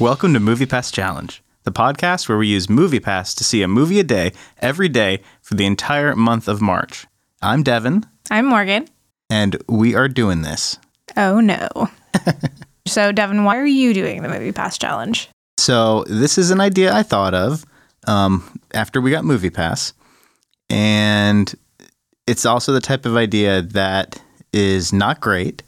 Welcome 0.00 0.32
to 0.32 0.40
Movie 0.40 0.64
Pass 0.64 0.90
Challenge, 0.90 1.42
the 1.64 1.70
podcast 1.70 2.26
where 2.26 2.38
we 2.38 2.46
use 2.46 2.70
Movie 2.70 3.00
Pass 3.00 3.34
to 3.34 3.44
see 3.44 3.62
a 3.62 3.68
movie 3.68 4.00
a 4.00 4.02
day 4.02 4.32
every 4.58 4.88
day 4.88 5.20
for 5.42 5.56
the 5.56 5.66
entire 5.66 6.16
month 6.16 6.48
of 6.48 6.62
March. 6.62 7.06
I'm 7.42 7.62
Devin, 7.62 8.06
I'm 8.30 8.46
Morgan. 8.46 8.88
and 9.28 9.62
we 9.68 9.94
are 9.94 10.08
doing 10.08 10.40
this. 10.40 10.78
Oh 11.18 11.40
no. 11.40 11.68
so, 12.86 13.12
Devin, 13.12 13.44
why 13.44 13.58
are 13.58 13.66
you 13.66 13.92
doing 13.92 14.22
the 14.22 14.28
Movie 14.30 14.52
Pass 14.52 14.78
Challenge? 14.78 15.28
So, 15.58 16.04
this 16.06 16.38
is 16.38 16.50
an 16.50 16.60
idea 16.60 16.94
I 16.94 17.02
thought 17.02 17.34
of 17.34 17.66
um, 18.06 18.58
after 18.72 19.00
we 19.02 19.10
got 19.10 19.24
Movie 19.24 19.50
Pass. 19.50 19.92
And 20.70 21.54
it's 22.26 22.46
also 22.46 22.72
the 22.72 22.80
type 22.80 23.04
of 23.04 23.16
idea 23.16 23.60
that 23.60 24.20
is 24.52 24.92
not 24.94 25.20
great, 25.20 25.62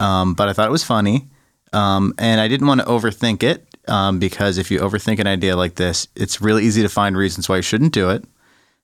um, 0.00 0.34
but 0.34 0.48
I 0.48 0.54
thought 0.54 0.66
it 0.66 0.72
was 0.72 0.82
funny. 0.84 1.28
Um, 1.72 2.14
and 2.18 2.40
I 2.40 2.48
didn't 2.48 2.66
want 2.66 2.80
to 2.80 2.86
overthink 2.86 3.42
it 3.42 3.66
um, 3.88 4.18
because 4.18 4.58
if 4.58 4.70
you 4.70 4.80
overthink 4.80 5.18
an 5.18 5.26
idea 5.26 5.56
like 5.56 5.76
this, 5.76 6.08
it's 6.16 6.40
really 6.40 6.64
easy 6.64 6.82
to 6.82 6.88
find 6.88 7.16
reasons 7.16 7.48
why 7.48 7.56
you 7.56 7.62
shouldn't 7.62 7.92
do 7.92 8.10
it. 8.10 8.24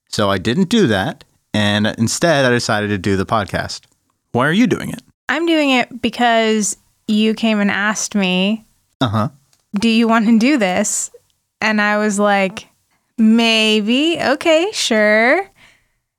So 0.08 0.30
I 0.30 0.38
didn't 0.38 0.68
do 0.68 0.86
that. 0.86 1.24
And 1.52 1.86
instead, 1.98 2.44
I 2.44 2.50
decided 2.50 2.88
to 2.88 2.98
do 2.98 3.16
the 3.16 3.26
podcast. 3.26 3.82
Why 4.32 4.46
are 4.46 4.52
you 4.52 4.66
doing 4.66 4.90
it? 4.90 5.02
I'm 5.28 5.46
doing 5.46 5.70
it 5.70 6.00
because 6.00 6.76
you 7.08 7.34
came 7.34 7.60
and 7.60 7.70
asked 7.70 8.14
me, 8.14 8.64
Uh 9.00 9.08
huh. 9.08 9.28
Do 9.74 9.88
you 9.88 10.06
want 10.06 10.26
to 10.26 10.38
do 10.38 10.58
this? 10.58 11.10
And 11.60 11.80
I 11.80 11.98
was 11.98 12.18
like, 12.18 12.68
Maybe. 13.18 14.18
Okay, 14.20 14.68
sure. 14.72 15.50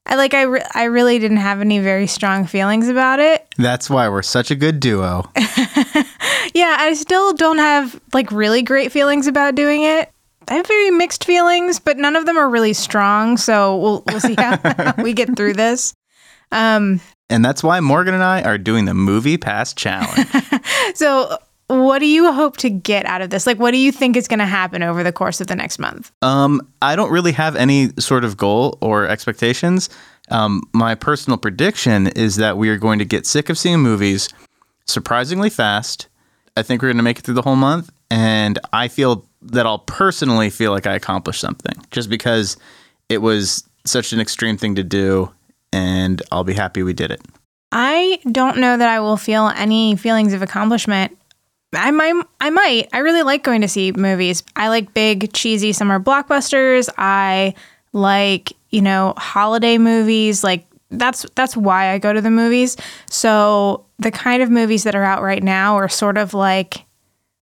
I 0.10 0.16
like 0.16 0.34
I 0.34 0.44
re- 0.44 0.64
I 0.74 0.86
really 0.86 1.20
didn't 1.20 1.38
have 1.38 1.60
any 1.62 1.80
very 1.80 2.08
strong 2.08 2.46
feelings 2.46 2.88
about 2.88 3.20
it. 3.20 3.46
That's 3.58 3.90
why 3.90 4.08
we're 4.10 4.22
such 4.24 4.50
a 4.52 4.56
good 4.56 4.80
duo. 4.80 5.30
Yeah, 6.54 6.78
I 6.80 6.94
still 6.94 7.34
don't 7.34 7.58
have 7.58 8.00
like 8.14 8.32
really 8.32 8.62
great 8.64 8.92
feelings 8.92 9.28
about 9.28 9.54
doing 9.54 9.84
it. 9.84 10.10
I 10.48 10.56
have 10.56 10.66
very 10.66 10.90
mixed 10.92 11.26
feelings, 11.26 11.80
but 11.80 11.98
none 11.98 12.16
of 12.16 12.26
them 12.26 12.38
are 12.38 12.50
really 12.50 12.74
strong. 12.74 13.38
So 13.38 13.76
we'll 13.78 14.04
we'll 14.08 14.20
see 14.22 14.34
how 14.36 14.94
we 15.04 15.14
get 15.14 15.36
through 15.36 15.54
this. 15.54 15.94
Um, 16.52 17.02
And 17.30 17.44
that's 17.44 17.62
why 17.64 17.80
Morgan 17.82 18.14
and 18.14 18.24
I 18.24 18.42
are 18.44 18.58
doing 18.58 18.86
the 18.86 18.94
Movie 18.94 19.38
Pass 19.38 19.74
Challenge. 19.74 20.28
so 20.96 21.38
what 21.68 22.00
do 22.00 22.06
you 22.06 22.32
hope 22.32 22.58
to 22.58 22.70
get 22.70 23.06
out 23.06 23.22
of 23.22 23.30
this? 23.30 23.46
Like, 23.46 23.60
what 23.60 23.72
do 23.72 23.78
you 23.78 23.92
think 23.92 24.16
is 24.16 24.28
going 24.28 24.40
to 24.40 24.46
happen 24.46 24.84
over 24.84 25.04
the 25.04 25.12
course 25.12 25.42
of 25.42 25.48
the 25.48 25.56
next 25.56 25.80
month? 25.80 26.12
Um, 26.22 26.62
I 26.82 26.96
don't 26.96 27.12
really 27.12 27.34
have 27.34 27.56
any 27.56 27.90
sort 28.00 28.24
of 28.24 28.38
goal 28.38 28.78
or 28.82 29.08
expectations. 29.08 29.90
Um, 30.30 30.64
my 30.74 30.96
personal 30.96 31.38
prediction 31.38 32.08
is 32.08 32.38
that 32.38 32.58
we 32.58 32.70
are 32.70 32.78
going 32.78 33.00
to 33.00 33.06
get 33.06 33.26
sick 33.26 33.50
of 33.50 33.58
seeing 33.58 33.80
movies 33.80 34.30
surprisingly 34.86 35.50
fast. 35.50 36.08
I 36.56 36.64
think 36.64 36.82
we're 36.82 36.90
going 36.90 36.98
to 36.98 37.04
make 37.04 37.20
it 37.20 37.24
through 37.24 37.36
the 37.36 37.42
whole 37.42 37.56
month, 37.56 37.92
and 38.10 38.58
I 38.74 38.88
feel 38.88 39.26
that 39.42 39.66
I'll 39.66 39.80
personally 39.80 40.50
feel 40.50 40.72
like 40.72 40.88
I 40.88 40.96
accomplished 40.96 41.40
something 41.40 41.76
just 41.92 42.10
because 42.10 42.58
it 43.10 43.20
was 43.20 43.64
such 43.86 44.12
an 44.12 44.20
extreme 44.20 44.58
thing 44.58 44.76
to 44.76 44.84
do, 44.84 45.32
and 45.72 46.22
I'll 46.32 46.44
be 46.44 46.54
happy 46.54 46.82
we 46.82 46.94
did 46.94 47.12
it. 47.12 47.22
I 47.72 48.20
don't 48.32 48.58
know 48.58 48.78
that 48.78 48.90
I 48.90 49.00
will 49.00 49.18
feel 49.18 49.52
any 49.56 49.96
feelings 49.96 50.34
of 50.34 50.42
accomplishment. 50.42 51.18
I 51.74 51.92
might, 51.92 52.24
I 52.40 52.50
might. 52.50 52.90
I 52.94 53.00
really 53.00 53.24
like 53.24 53.44
going 53.44 53.62
to 53.62 53.68
see 53.68 53.92
movies. 53.92 54.44
I 54.56 54.70
like 54.70 54.94
big, 54.94 55.34
cheesy 55.34 55.74
summer 55.74 56.00
blockbusters. 56.00 56.90
I 56.98 57.56
like, 57.94 58.54
you 58.70 58.82
know, 58.82 59.14
holiday 59.18 59.78
movies. 59.78 60.44
Like 60.44 60.66
that's 60.90 61.26
that's 61.36 61.58
why 61.58 61.92
I 61.92 61.98
go 61.98 62.14
to 62.14 62.22
the 62.22 62.32
movies. 62.32 62.78
So 63.10 63.86
the 64.00 64.12
kind 64.12 64.42
of 64.42 64.50
movies 64.50 64.84
that 64.84 64.96
are 64.96 65.04
out 65.04 65.22
right 65.22 65.44
now 65.44 65.76
are 65.76 65.90
sort 65.90 66.18
of 66.18 66.34
like, 66.34 66.86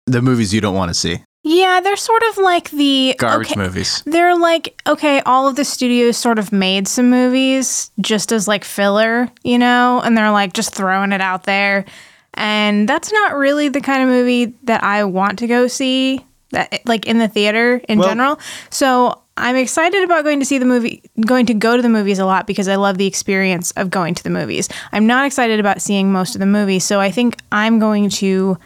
The 0.06 0.22
movies 0.22 0.54
you 0.54 0.62
don't 0.62 0.76
want 0.76 0.90
to 0.90 0.94
see, 0.94 1.22
yeah, 1.48 1.80
they're 1.80 1.96
sort 1.96 2.24
of 2.32 2.40
like 2.40 2.72
the 2.72 3.14
garbage 3.20 3.52
okay, 3.52 3.62
movies. 3.62 4.02
They're 4.08 4.36
like, 4.36 4.82
okay, 4.88 5.22
all 5.28 5.48
of 5.48 5.56
the 5.56 5.64
studios 5.64 6.18
sort 6.18 6.40
of 6.40 6.52
made 6.52 6.88
some 6.88 7.12
movies 7.12 7.92
just 8.02 8.32
as 8.32 8.48
like 8.48 8.64
filler, 8.64 9.30
you 9.44 9.60
know, 9.60 10.02
and 10.04 10.18
they're 10.18 10.32
like 10.32 10.54
just 10.54 10.74
throwing 10.74 11.12
it 11.12 11.22
out 11.22 11.44
there. 11.44 11.86
And 12.36 12.88
that's 12.88 13.12
not 13.12 13.36
really 13.36 13.70
the 13.70 13.82
kind 13.82 14.04
of 14.04 14.10
movie 14.10 14.54
that 14.64 14.84
I 14.84 15.04
want 15.06 15.40
to 15.40 15.48
go 15.48 15.68
see, 15.68 16.24
that 16.52 16.82
like 16.86 17.06
in 17.08 17.18
the 17.18 17.28
theater 17.28 17.82
in 17.90 18.00
Well- 18.00 18.08
general. 18.10 18.40
So 18.70 19.22
I'm 19.38 19.56
excited 19.58 20.04
about 20.04 20.24
going 20.24 20.40
to 20.40 20.46
see 20.46 20.58
the 20.58 20.66
movie, 20.66 21.04
going 21.26 21.46
to 21.48 21.54
go 21.54 21.76
to 21.76 21.82
the 21.82 21.90
movies 21.90 22.20
a 22.20 22.26
lot 22.26 22.48
because 22.48 22.68
I 22.68 22.76
love 22.76 22.98
the 22.98 23.06
experience 23.08 23.72
of 23.72 23.90
going 23.90 24.16
to 24.16 24.24
the 24.24 24.30
movies. 24.30 24.70
I'm 24.94 25.08
not 25.08 25.26
excited 25.26 25.60
about 25.60 25.82
seeing 25.82 26.12
most 26.12 26.36
of 26.36 26.40
the 26.40 26.46
movies. 26.46 26.86
So 26.86 27.02
I 27.02 27.12
think 27.12 27.38
I'm 27.52 27.80
going 27.80 28.10
to 28.12 28.58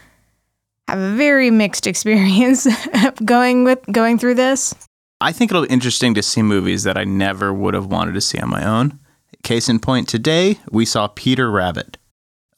have 0.87 0.99
a 0.99 1.15
very 1.15 1.49
mixed 1.49 1.87
experience 1.93 2.67
going 3.25 3.63
with 3.63 3.79
going 3.91 4.17
through 4.19 4.35
this. 4.35 4.75
I 5.21 5.31
think 5.31 5.51
it'll 5.51 5.63
be 5.63 5.69
interesting 5.69 6.13
to 6.13 6.23
see 6.23 6.41
movies 6.41 6.83
that 6.83 6.97
I 6.97 7.03
never 7.03 7.53
would 7.53 7.73
have 7.73 7.87
wanted 7.87 8.13
to 8.13 8.21
see 8.21 8.39
on 8.39 8.49
my 8.49 8.63
own. 8.65 8.99
Case 9.43 9.69
in 9.69 9.79
point, 9.79 10.07
today 10.07 10.59
we 10.71 10.85
saw 10.85 11.07
Peter 11.07 11.49
Rabbit. 11.51 11.97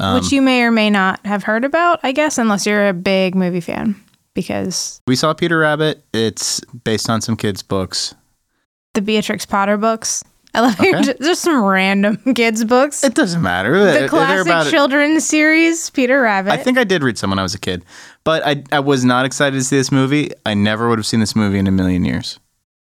Um, 0.01 0.15
which 0.15 0.31
you 0.31 0.41
may 0.41 0.63
or 0.63 0.71
may 0.71 0.89
not 0.89 1.23
have 1.25 1.43
heard 1.43 1.63
about, 1.63 1.99
I 2.03 2.11
guess, 2.11 2.37
unless 2.37 2.65
you're 2.65 2.87
a 2.89 2.93
big 2.93 3.35
movie 3.35 3.61
fan, 3.61 3.95
because 4.33 4.99
we 5.05 5.15
saw 5.15 5.33
Peter 5.33 5.59
Rabbit. 5.59 6.03
It's 6.13 6.59
based 6.83 7.09
on 7.09 7.21
some 7.21 7.35
kids' 7.37 7.61
books. 7.61 8.15
the 8.95 9.01
Beatrix 9.01 9.45
Potter 9.45 9.77
books. 9.77 10.23
I 10.53 10.59
love 10.61 10.79
Okay. 10.79 10.91
just, 11.03 11.19
just 11.21 11.41
some 11.43 11.63
random 11.63 12.17
kids' 12.35 12.65
books. 12.65 13.03
It 13.03 13.13
doesn't 13.13 13.41
matter. 13.41 13.77
The 13.77 13.85
They're- 13.85 14.09
classic 14.09 14.71
children's 14.71 15.25
series, 15.25 15.89
Peter 15.91 16.19
Rabbit. 16.21 16.51
I 16.51 16.57
think 16.57 16.77
I 16.77 16.83
did 16.83 17.03
read 17.03 17.17
some 17.17 17.29
when 17.29 17.39
I 17.39 17.43
was 17.43 17.53
a 17.53 17.59
kid, 17.59 17.85
but 18.23 18.45
I, 18.45 18.63
I 18.71 18.79
was 18.79 19.05
not 19.05 19.25
excited 19.25 19.55
to 19.57 19.63
see 19.63 19.77
this 19.77 19.91
movie. 19.91 20.31
I 20.45 20.55
never 20.55 20.89
would 20.89 20.97
have 20.99 21.05
seen 21.05 21.19
this 21.21 21.35
movie 21.35 21.59
in 21.59 21.67
a 21.67 21.71
million 21.71 22.03
years. 22.05 22.39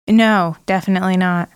no, 0.09 0.57
definitely 0.67 1.17
not. 1.17 1.49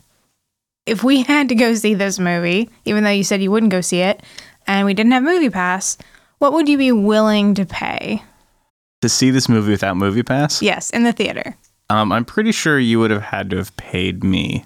If 0.86 1.02
we 1.02 1.22
had 1.24 1.48
to 1.48 1.54
go 1.54 1.74
see 1.74 1.94
this 1.94 2.18
movie, 2.18 2.68
even 2.84 3.02
though 3.02 3.10
you 3.10 3.24
said 3.24 3.42
you 3.42 3.50
wouldn't 3.50 3.72
go 3.72 3.80
see 3.80 4.00
it, 4.02 4.22
and 4.66 4.86
we 4.86 4.94
didn't 4.94 5.12
have 5.12 5.22
Movie 5.22 5.50
Pass, 5.50 5.98
what 6.38 6.52
would 6.52 6.68
you 6.68 6.78
be 6.78 6.92
willing 6.92 7.54
to 7.54 7.64
pay? 7.66 8.22
To 9.02 9.08
see 9.08 9.30
this 9.30 9.48
movie 9.48 9.70
without 9.70 9.96
Movie 9.96 10.22
Pass, 10.22 10.62
Yes, 10.62 10.90
in 10.90 11.04
the 11.04 11.12
theater. 11.12 11.56
um, 11.90 12.10
I'm 12.12 12.24
pretty 12.24 12.52
sure 12.52 12.78
you 12.78 12.98
would 13.00 13.10
have 13.10 13.22
had 13.22 13.50
to 13.50 13.56
have 13.58 13.76
paid 13.76 14.24
me, 14.24 14.64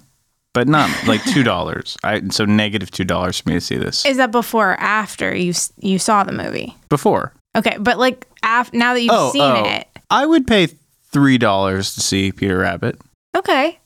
but 0.53 0.67
not 0.67 0.89
like 1.07 1.23
two 1.25 1.43
dollars. 1.53 1.97
I 2.03 2.21
so 2.29 2.45
negative 2.45 2.89
two 2.91 3.03
dollars 3.03 3.39
for 3.41 3.49
me 3.49 3.55
to 3.55 3.61
see 3.61 3.77
this 3.77 4.05
Is 4.05 4.17
that 4.17 4.31
before 4.31 4.71
or 4.71 4.79
after 4.79 5.35
you 5.35 5.53
you 5.79 5.99
saw 5.99 6.23
the 6.23 6.31
movie? 6.31 6.75
before. 6.89 7.33
Okay, 7.57 7.77
but 7.79 7.97
like 7.97 8.27
af- 8.43 8.71
now 8.73 8.93
that 8.93 9.01
you've 9.01 9.11
Oh, 9.13 9.31
seen 9.31 9.41
oh. 9.41 9.65
it, 9.65 9.87
I 10.09 10.25
would 10.25 10.47
pay 10.47 10.67
three 11.11 11.37
dollars 11.37 11.93
to 11.95 12.01
see 12.01 12.31
Peter 12.31 12.59
Rabbit. 12.59 12.99
Okay. 13.35 13.77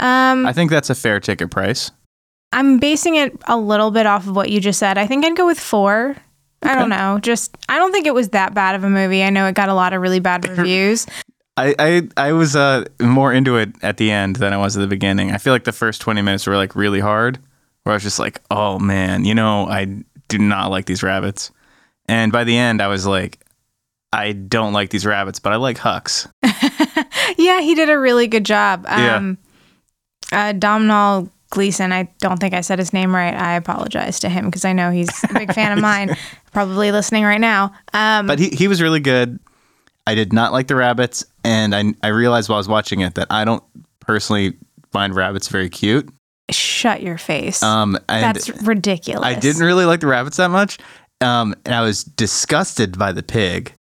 Um, 0.00 0.46
I 0.46 0.52
think 0.54 0.70
that's 0.70 0.88
a 0.90 0.94
fair 0.94 1.20
ticket 1.20 1.50
price. 1.50 1.90
I'm 2.52 2.78
basing 2.78 3.16
it 3.16 3.32
a 3.46 3.56
little 3.56 3.90
bit 3.90 4.06
off 4.06 4.26
of 4.26 4.36
what 4.36 4.50
you 4.50 4.60
just 4.60 4.78
said. 4.78 4.98
I 4.98 5.06
think 5.06 5.24
I'd 5.24 5.36
go 5.36 5.46
with 5.46 5.58
four. 5.58 6.16
I 6.62 6.74
don't 6.76 6.90
know. 6.90 7.18
Just 7.20 7.56
I 7.68 7.78
don't 7.78 7.92
think 7.92 8.06
it 8.06 8.14
was 8.14 8.28
that 8.30 8.54
bad 8.54 8.74
of 8.74 8.84
a 8.84 8.90
movie. 8.90 9.22
I 9.22 9.30
know 9.30 9.46
it 9.46 9.54
got 9.54 9.68
a 9.68 9.74
lot 9.74 9.92
of 9.92 10.00
really 10.00 10.20
bad 10.20 10.48
reviews. 10.56 11.06
I, 11.56 11.74
I, 11.78 12.08
I 12.16 12.32
was 12.32 12.56
uh, 12.56 12.84
more 13.00 13.32
into 13.32 13.56
it 13.56 13.70
at 13.82 13.98
the 13.98 14.10
end 14.10 14.36
than 14.36 14.52
I 14.52 14.56
was 14.56 14.76
at 14.76 14.80
the 14.80 14.86
beginning. 14.86 15.32
I 15.32 15.38
feel 15.38 15.52
like 15.52 15.64
the 15.64 15.72
first 15.72 16.00
20 16.00 16.22
minutes 16.22 16.46
were 16.46 16.56
like 16.56 16.74
really 16.74 17.00
hard, 17.00 17.38
where 17.82 17.92
I 17.92 17.96
was 17.96 18.02
just 18.02 18.18
like, 18.18 18.40
oh 18.50 18.78
man, 18.78 19.24
you 19.24 19.34
know, 19.34 19.66
I 19.66 20.02
do 20.28 20.38
not 20.38 20.70
like 20.70 20.86
these 20.86 21.02
rabbits. 21.02 21.50
And 22.06 22.32
by 22.32 22.44
the 22.44 22.56
end, 22.56 22.80
I 22.80 22.88
was 22.88 23.06
like, 23.06 23.44
I 24.12 24.32
don't 24.32 24.72
like 24.72 24.90
these 24.90 25.04
rabbits, 25.04 25.38
but 25.40 25.52
I 25.52 25.56
like 25.56 25.78
Hux. 25.78 26.30
yeah, 27.38 27.60
he 27.60 27.74
did 27.74 27.90
a 27.90 27.98
really 27.98 28.28
good 28.28 28.44
job. 28.44 28.84
Yeah. 28.86 29.16
Um, 29.16 29.38
uh, 30.30 30.52
Domhnall 30.52 31.30
Gleeson. 31.52 31.92
I 31.92 32.08
don't 32.18 32.38
think 32.40 32.54
I 32.54 32.62
said 32.62 32.78
his 32.80 32.92
name 32.92 33.14
right. 33.14 33.34
I 33.34 33.54
apologize 33.54 34.18
to 34.20 34.28
him 34.28 34.46
because 34.46 34.64
I 34.64 34.72
know 34.72 34.90
he's 34.90 35.08
a 35.24 35.32
big 35.34 35.52
fan 35.52 35.70
of 35.70 35.78
mine. 35.82 36.16
Probably 36.52 36.90
listening 36.90 37.22
right 37.24 37.40
now. 37.40 37.72
Um, 37.92 38.26
But 38.26 38.38
he, 38.40 38.48
he 38.48 38.66
was 38.68 38.82
really 38.82 39.00
good. 39.00 39.38
I 40.06 40.14
did 40.16 40.32
not 40.32 40.50
like 40.52 40.66
the 40.66 40.74
rabbits, 40.74 41.24
and 41.44 41.74
I, 41.74 41.94
I 42.02 42.08
realized 42.08 42.48
while 42.48 42.56
I 42.56 42.58
was 42.58 42.66
watching 42.68 43.00
it 43.00 43.14
that 43.14 43.28
I 43.30 43.44
don't 43.44 43.62
personally 44.00 44.54
find 44.90 45.14
rabbits 45.14 45.46
very 45.48 45.68
cute. 45.68 46.08
shut 46.50 47.02
your 47.02 47.18
face. 47.18 47.62
Um, 47.62 47.96
That's 48.08 48.48
ridiculous. 48.62 49.24
I 49.24 49.34
didn't 49.38 49.62
really 49.62 49.84
like 49.84 50.00
the 50.00 50.08
rabbits 50.08 50.38
that 50.38 50.48
much. 50.50 50.78
Um, 51.20 51.54
and 51.64 51.74
I 51.74 51.82
was 51.82 52.02
disgusted 52.02 52.98
by 52.98 53.12
the 53.12 53.22
pig. 53.22 53.74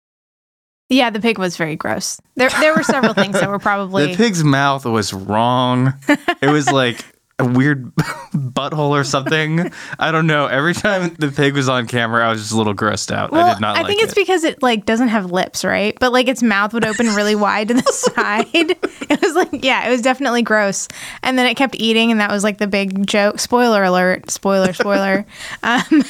Yeah, 0.90 1.10
the 1.12 1.20
pig 1.22 1.38
was 1.38 1.56
very 1.56 1.76
gross. 1.76 2.20
There, 2.36 2.50
there 2.50 2.76
were 2.76 2.84
several 2.84 3.14
things 3.14 3.40
that 3.40 3.48
were 3.48 3.60
probably. 3.70 4.08
The 4.08 4.18
pig's 4.18 4.44
mouth 4.44 4.86
was 4.86 5.14
wrong. 5.14 5.94
it 6.42 6.50
was 6.50 6.70
like 6.72 7.06
a 7.40 7.46
weird 7.46 7.94
butthole 8.34 8.90
or 8.90 9.04
something. 9.04 9.72
I 9.98 10.12
don't 10.12 10.28
know. 10.28 10.48
Every 10.48 10.74
time 10.74 11.16
the 11.18 11.30
pig 11.30 11.54
was 11.56 11.70
on 11.70 11.88
camera, 11.88 12.28
I 12.28 12.30
was 12.30 12.42
just 12.42 12.52
a 12.52 12.58
little 12.58 12.76
grossed 12.76 13.12
out. 13.12 13.34
I 13.34 13.54
did 13.54 13.62
not 13.62 13.78
I 13.78 13.82
like 13.82 13.88
think 13.88 14.04
it's 14.04 14.12
it. 14.12 14.16
because 14.16 14.44
it 14.44 14.62
like 14.62 14.86
doesn't 14.86 15.08
have 15.08 15.32
lips, 15.32 15.64
right? 15.64 15.98
But 16.00 16.12
like 16.12 16.28
its 16.28 16.44
mouth 16.44 16.74
would 16.74 16.86
open 16.86 17.08
really 17.08 17.36
wide 17.36 17.70
to 17.70 17.74
the 17.76 17.82
side. 17.92 18.76
It 19.10 19.22
was 19.24 19.34
like, 19.34 19.64
yeah, 19.66 19.88
it 19.88 19.90
was 19.90 20.04
definitely 20.04 20.44
gross. 20.44 20.88
And 21.24 21.36
then 21.36 21.48
it 21.48 21.56
kept 21.56 21.76
eating, 21.80 22.12
and 22.12 22.20
that 22.20 22.30
was 22.30 22.44
like 22.44 22.60
the 22.60 22.68
big 22.68 23.08
joke. 23.08 23.40
Spoiler 23.40 23.84
alert! 23.84 24.30
Spoiler! 24.30 24.72
Spoiler! 24.72 25.26
um, 25.64 26.04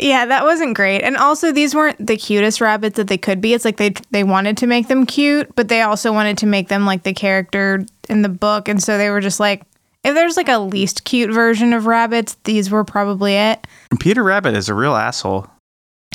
yeah, 0.00 0.24
that 0.24 0.42
wasn't 0.44 0.74
great. 0.74 1.02
And 1.02 1.18
also, 1.18 1.52
these 1.52 1.74
weren't 1.74 2.04
the 2.04 2.16
cutest 2.16 2.62
rabbits 2.62 2.96
that 2.96 3.08
they 3.08 3.18
could 3.18 3.42
be. 3.42 3.52
It's 3.52 3.66
like 3.66 3.76
they 3.76 3.90
they 4.10 4.24
wanted 4.24 4.56
to 4.58 4.66
make 4.66 4.88
them 4.88 5.04
cute, 5.04 5.54
but 5.54 5.68
they 5.68 5.82
also 5.82 6.12
wanted 6.14 6.38
to 6.38 6.46
make 6.46 6.68
them 6.68 6.86
like 6.86 7.02
the 7.02 7.12
character 7.12 7.84
in 8.08 8.22
the 8.22 8.30
book, 8.30 8.68
and 8.68 8.82
so 8.82 8.96
they 8.96 9.10
were 9.10 9.20
just 9.20 9.38
like. 9.38 9.62
If 10.04 10.14
there's 10.14 10.36
like 10.36 10.48
a 10.48 10.58
least 10.58 11.04
cute 11.04 11.30
version 11.30 11.72
of 11.72 11.86
rabbits, 11.86 12.36
these 12.44 12.70
were 12.70 12.84
probably 12.84 13.34
it. 13.34 13.66
Peter 14.00 14.22
Rabbit 14.22 14.54
is 14.54 14.68
a 14.68 14.74
real 14.74 14.94
asshole. 14.94 15.48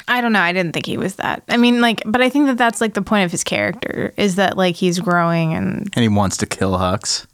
I 0.07 0.21
don't 0.21 0.31
know. 0.33 0.41
I 0.41 0.53
didn't 0.53 0.74
think 0.74 0.86
he 0.86 0.97
was 0.97 1.15
that. 1.15 1.44
I 1.50 1.57
mean, 1.57 1.81
like, 1.81 2.01
but 2.06 2.21
I 2.21 2.30
think 2.30 2.47
that 2.47 2.57
that's 2.57 2.81
like 2.81 2.94
the 2.94 3.01
point 3.01 3.25
of 3.25 3.31
his 3.31 3.44
character 3.44 4.13
is 4.18 4.36
that 4.36 4.57
like 4.57 4.75
he's 4.75 5.00
growing 5.00 5.53
and, 5.53 5.89
And 5.94 6.03
he 6.03 6.07
wants 6.07 6.38
to 6.38 6.45
kill 6.45 6.74
Hux. 6.74 7.27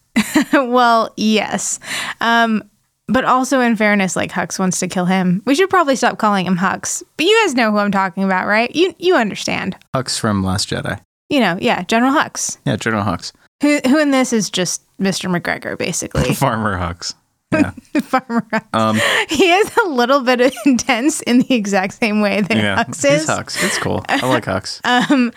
well, 0.72 1.14
yes. 1.16 1.80
Um, 2.22 2.64
but 3.08 3.24
also 3.24 3.62
in 3.62 3.76
fairness, 3.76 4.16
like 4.16 4.32
Hux 4.32 4.58
wants 4.58 4.80
to 4.80 4.88
kill 4.88 5.06
him. 5.06 5.42
We 5.46 5.56
should 5.56 5.70
probably 5.70 5.96
stop 5.96 6.18
calling 6.18 6.46
him 6.46 6.58
Hux. 6.58 7.04
But 7.18 7.26
you 7.26 7.42
guys 7.44 7.54
know 7.54 7.72
who 7.72 7.78
I'm 7.78 7.92
talking 7.92 8.24
about, 8.24 8.48
right? 8.48 8.74
You 8.76 8.96
you 8.98 9.16
understand. 9.16 9.78
Hux 9.94 10.20
from 10.20 10.44
Last 10.44 10.70
Jedi. 10.70 11.00
You 11.30 11.40
know, 11.40 11.58
yeah, 11.60 11.84
General 11.84 12.14
Hux, 12.14 12.58
Yeah, 12.66 12.76
General 12.76 13.04
Hux. 13.04 13.32
Who 13.62 13.80
who 13.88 14.00
in 14.00 14.12
this 14.12 14.34
is 14.34 14.50
just 14.50 14.82
Mr. 15.00 15.30
McGregor, 15.30 15.78
basically. 15.78 16.34
Farmer 16.36 16.78
Hux. 16.78 17.14
Yeah. 17.52 17.72
Farmer 18.02 18.46
Hux. 18.52 18.66
Um, 18.74 19.00
He 19.30 19.50
is 19.52 19.72
a 19.86 19.88
little 19.90 20.22
bit 20.22 20.54
intense 20.66 21.22
in 21.22 21.40
the 21.40 21.54
exact 21.54 21.94
same 21.94 22.20
way 22.22 22.42
that 22.42 22.58
yeah. 22.58 22.84
Hux 22.84 22.96
He's 23.08 23.22
is. 23.22 23.28
Hux. 23.28 23.64
It's 23.64 23.78
cool. 23.78 24.04
I 24.10 24.26
like 24.28 24.46
Hux. 24.46 24.82
um, 24.84 25.32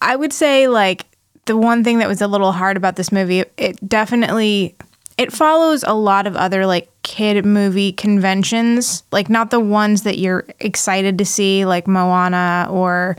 I 0.00 0.16
would 0.16 0.32
say 0.32 0.68
like 0.68 1.04
the 1.46 1.56
one 1.56 1.84
thing 1.84 1.98
that 1.98 2.08
was 2.08 2.22
a 2.22 2.26
little 2.26 2.52
hard 2.52 2.76
about 2.76 2.96
this 2.96 3.12
movie, 3.12 3.44
it 3.58 3.86
definitely 3.86 4.74
it 5.18 5.32
follows 5.32 5.82
a 5.86 5.92
lot 5.94 6.26
of 6.26 6.36
other 6.36 6.66
like 6.66 6.88
kid 7.02 7.44
movie 7.44 7.92
conventions, 7.92 9.02
like 9.12 9.28
not 9.28 9.50
the 9.50 9.60
ones 9.60 10.02
that 10.02 10.18
you're 10.18 10.44
excited 10.60 11.18
to 11.18 11.24
see, 11.24 11.64
like 11.66 11.86
Moana 11.86 12.68
or 12.70 13.16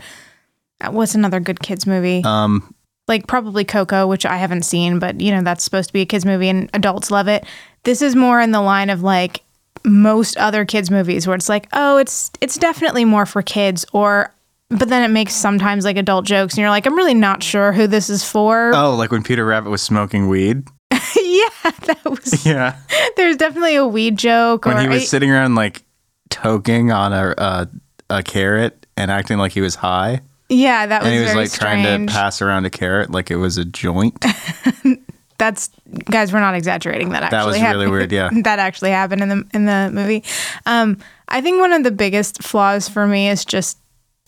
uh, 0.80 0.90
what's 0.90 1.14
another 1.14 1.38
good 1.40 1.60
kids 1.60 1.86
movie? 1.86 2.22
Um, 2.24 2.74
like 3.08 3.26
probably 3.26 3.64
Coco, 3.64 4.06
which 4.06 4.24
I 4.26 4.36
haven't 4.36 4.62
seen, 4.62 4.98
but 4.98 5.20
you 5.20 5.32
know 5.32 5.42
that's 5.42 5.64
supposed 5.64 5.88
to 5.88 5.92
be 5.92 6.02
a 6.02 6.06
kids 6.06 6.24
movie 6.24 6.48
and 6.48 6.68
adults 6.74 7.10
love 7.10 7.28
it. 7.28 7.44
This 7.84 8.02
is 8.02 8.14
more 8.14 8.40
in 8.40 8.52
the 8.52 8.60
line 8.60 8.90
of 8.90 9.02
like 9.02 9.42
most 9.84 10.36
other 10.36 10.64
kids 10.64 10.90
movies 10.90 11.26
where 11.26 11.36
it's 11.36 11.48
like, 11.48 11.68
oh, 11.72 11.96
it's 11.96 12.30
it's 12.40 12.56
definitely 12.56 13.04
more 13.04 13.26
for 13.26 13.42
kids 13.42 13.86
or 13.92 14.32
but 14.70 14.88
then 14.90 15.02
it 15.02 15.12
makes 15.12 15.32
sometimes 15.34 15.84
like 15.84 15.96
adult 15.96 16.26
jokes 16.26 16.52
and 16.54 16.58
you're 16.58 16.68
like, 16.70 16.84
I'm 16.86 16.94
really 16.96 17.14
not 17.14 17.42
sure 17.42 17.72
who 17.72 17.86
this 17.86 18.10
is 18.10 18.22
for. 18.22 18.72
oh, 18.74 18.94
like 18.94 19.10
when 19.10 19.22
Peter 19.22 19.44
Rabbit 19.46 19.70
was 19.70 19.80
smoking 19.80 20.28
weed. 20.28 20.64
yeah, 20.92 21.70
that 21.86 22.00
was 22.04 22.44
Yeah. 22.46 22.76
there's 23.16 23.36
definitely 23.36 23.76
a 23.76 23.86
weed 23.86 24.18
joke 24.18 24.66
When 24.66 24.78
he 24.78 24.88
was 24.88 25.02
I- 25.02 25.06
sitting 25.06 25.30
around 25.30 25.54
like 25.54 25.82
toking 26.30 26.94
on 26.94 27.12
a 27.14 27.34
uh, 27.38 27.64
a 28.10 28.22
carrot 28.22 28.86
and 28.96 29.10
acting 29.10 29.38
like 29.38 29.52
he 29.52 29.60
was 29.60 29.76
high, 29.76 30.20
yeah, 30.48 30.86
that 30.86 31.02
was 31.02 31.10
and 31.10 31.18
he 31.18 31.24
was 31.24 31.34
like 31.34 31.52
trying 31.52 32.06
to 32.06 32.12
pass 32.12 32.40
around 32.42 32.64
a 32.64 32.70
carrot 32.70 33.10
like 33.10 33.30
it 33.30 33.36
was 33.36 33.58
a 33.58 33.64
joint. 33.64 34.24
that's 35.38 35.70
guys 36.10 36.32
we're 36.32 36.40
not 36.40 36.54
exaggerating 36.54 37.10
that 37.10 37.22
actually 37.22 37.38
That 37.38 37.46
was 37.46 37.54
really 37.54 37.66
happened. 37.66 37.90
weird, 37.92 38.12
yeah. 38.12 38.30
that 38.42 38.58
actually 38.58 38.90
happened 38.90 39.22
in 39.22 39.28
the 39.28 39.44
in 39.54 39.64
the 39.66 39.88
movie 39.92 40.24
um 40.66 40.98
i 41.28 41.40
think 41.40 41.60
one 41.60 41.72
of 41.72 41.84
the 41.84 41.92
biggest 41.92 42.42
flaws 42.42 42.88
for 42.88 43.06
me 43.06 43.28
is 43.28 43.44
just 43.44 43.78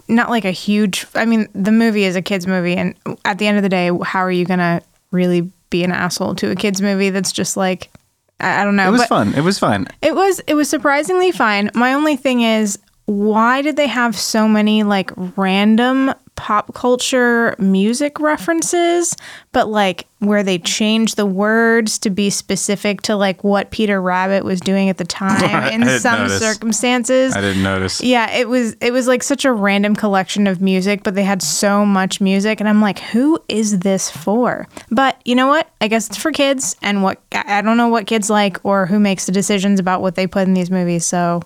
not 0.07 0.31
like 0.31 0.45
a 0.45 0.53
huge 0.53 1.07
i 1.17 1.25
mean 1.25 1.49
the 1.53 1.73
movie 1.73 2.05
is 2.05 2.15
a 2.15 2.23
kids 2.23 2.47
movie 2.47 2.77
and 2.77 2.95
at 3.25 3.39
the 3.39 3.49
end 3.49 3.57
of 3.57 3.65
the 3.65 3.69
day 3.69 3.91
how 4.05 4.21
are 4.21 4.31
you 4.31 4.45
gonna 4.45 4.81
really 5.11 5.51
be 5.71 5.83
an 5.83 5.91
asshole 5.91 6.37
to 6.37 6.49
a 6.53 6.55
kids 6.55 6.81
movie 6.81 7.11
that's 7.11 7.33
just 7.33 7.57
like 7.57 7.91
i, 8.39 8.63
don't 8.63 8.77
know 8.77 8.87
It 8.87 8.93
was 8.93 9.07
fun. 9.07 9.35
It 9.35 9.43
was 9.43 9.59
fun. 9.59 9.89
it 10.03 10.15
was 10.15 10.41
it 10.47 10.55
was 10.55 10.69
surprisingly 10.71 11.33
fine. 11.33 11.71
My 11.75 11.93
only 11.95 12.15
thing 12.15 12.43
is 12.43 12.79
why 13.11 13.61
did 13.61 13.75
they 13.75 13.89
have 13.89 14.17
so 14.17 14.47
many 14.47 14.85
like 14.85 15.11
random 15.37 16.15
pop 16.37 16.73
culture 16.75 17.57
music 17.59 18.21
references 18.21 19.17
but 19.51 19.69
like 19.69 20.07
where 20.21 20.45
they 20.45 20.59
changed 20.59 21.17
the 21.17 21.27
words 21.27 21.99
to 21.99 22.09
be 22.09 22.31
specific 22.31 23.03
to 23.03 23.17
like 23.17 23.43
what 23.43 23.71
Peter 23.71 24.01
Rabbit 24.01 24.45
was 24.45 24.61
doing 24.61 24.89
at 24.89 24.97
the 24.97 25.05
time 25.05 25.73
in 25.73 25.99
some 25.99 26.21
notice. 26.21 26.39
circumstances. 26.39 27.35
I 27.35 27.41
didn't 27.41 27.63
notice. 27.63 28.03
Yeah, 28.03 28.31
it 28.31 28.49
was 28.49 28.77
it 28.81 28.93
was 28.93 29.09
like 29.09 29.23
such 29.23 29.45
a 29.45 29.53
random 29.53 29.97
collection 29.97 30.47
of 30.47 30.61
music, 30.61 31.03
but 31.03 31.15
they 31.15 31.25
had 31.25 31.43
so 31.43 31.87
much 31.87 32.21
music 32.21 32.61
and 32.61 32.69
I'm 32.69 32.83
like, 32.83 32.99
who 32.99 33.43
is 33.49 33.81
this 33.81 34.11
for? 34.11 34.69
But 34.91 35.21
you 35.25 35.35
know 35.35 35.49
what? 35.49 35.71
I 35.81 35.89
guess 35.89 36.07
it's 36.07 36.19
for 36.19 36.33
kids 36.33 36.77
and 36.83 37.03
what 37.03 37.21
I 37.33 37.61
I 37.61 37.63
don't 37.63 37.77
know 37.77 37.89
what 37.89 38.07
kids 38.07 38.31
like 38.31 38.63
or 38.65 38.87
who 38.87 39.01
makes 39.01 39.27
the 39.27 39.33
decisions 39.33 39.81
about 39.81 40.01
what 40.01 40.15
they 40.15 40.27
put 40.27 40.47
in 40.47 40.55
these 40.55 40.71
movies, 40.71 41.05
so 41.05 41.43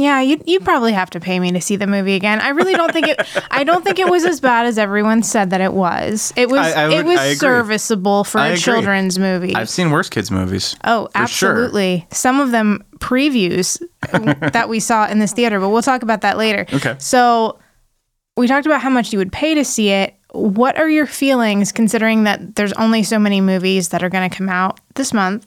yeah, 0.00 0.20
you 0.20 0.40
you 0.46 0.60
probably 0.60 0.92
have 0.92 1.10
to 1.10 1.20
pay 1.20 1.38
me 1.38 1.52
to 1.52 1.60
see 1.60 1.76
the 1.76 1.86
movie 1.86 2.14
again. 2.14 2.40
I 2.40 2.48
really 2.50 2.72
don't 2.74 2.92
think 2.92 3.08
it. 3.08 3.20
I 3.50 3.64
don't 3.64 3.84
think 3.84 3.98
it 3.98 4.08
was 4.08 4.24
as 4.24 4.40
bad 4.40 4.66
as 4.66 4.78
everyone 4.78 5.22
said 5.22 5.50
that 5.50 5.60
it 5.60 5.72
was. 5.74 6.32
It 6.36 6.48
was. 6.48 6.60
I- 6.60 6.84
I 6.86 6.94
it 7.00 7.04
was 7.04 7.38
serviceable 7.38 8.24
for 8.24 8.38
I 8.38 8.46
a 8.46 8.50
agree. 8.52 8.60
children's 8.60 9.18
movie. 9.18 9.54
I've 9.54 9.68
seen 9.68 9.90
worse 9.90 10.08
kids 10.08 10.30
movies. 10.30 10.76
Oh, 10.84 11.06
For 11.06 11.12
sure. 11.26 11.50
absolutely. 11.50 12.06
Some 12.10 12.40
of 12.40 12.50
them 12.50 12.82
previews 12.98 13.80
that 14.52 14.68
we 14.68 14.80
saw 14.80 15.06
in 15.08 15.18
this 15.18 15.32
theater, 15.32 15.60
but 15.60 15.68
we'll 15.68 15.82
talk 15.82 16.02
about 16.02 16.22
that 16.22 16.36
later. 16.38 16.66
Okay. 16.72 16.96
So 16.98 17.58
we 18.36 18.46
talked 18.46 18.66
about 18.66 18.80
how 18.80 18.90
much 18.90 19.12
you 19.12 19.18
would 19.18 19.32
pay 19.32 19.54
to 19.54 19.64
see 19.64 19.90
it. 19.90 20.14
What 20.32 20.78
are 20.78 20.88
your 20.88 21.06
feelings 21.06 21.72
considering 21.72 22.22
that 22.24 22.54
there's 22.54 22.72
only 22.74 23.02
so 23.02 23.18
many 23.18 23.40
movies 23.40 23.88
that 23.88 24.02
are 24.04 24.08
going 24.08 24.30
to 24.30 24.34
come 24.34 24.48
out 24.48 24.78
this 24.94 25.12
month? 25.12 25.46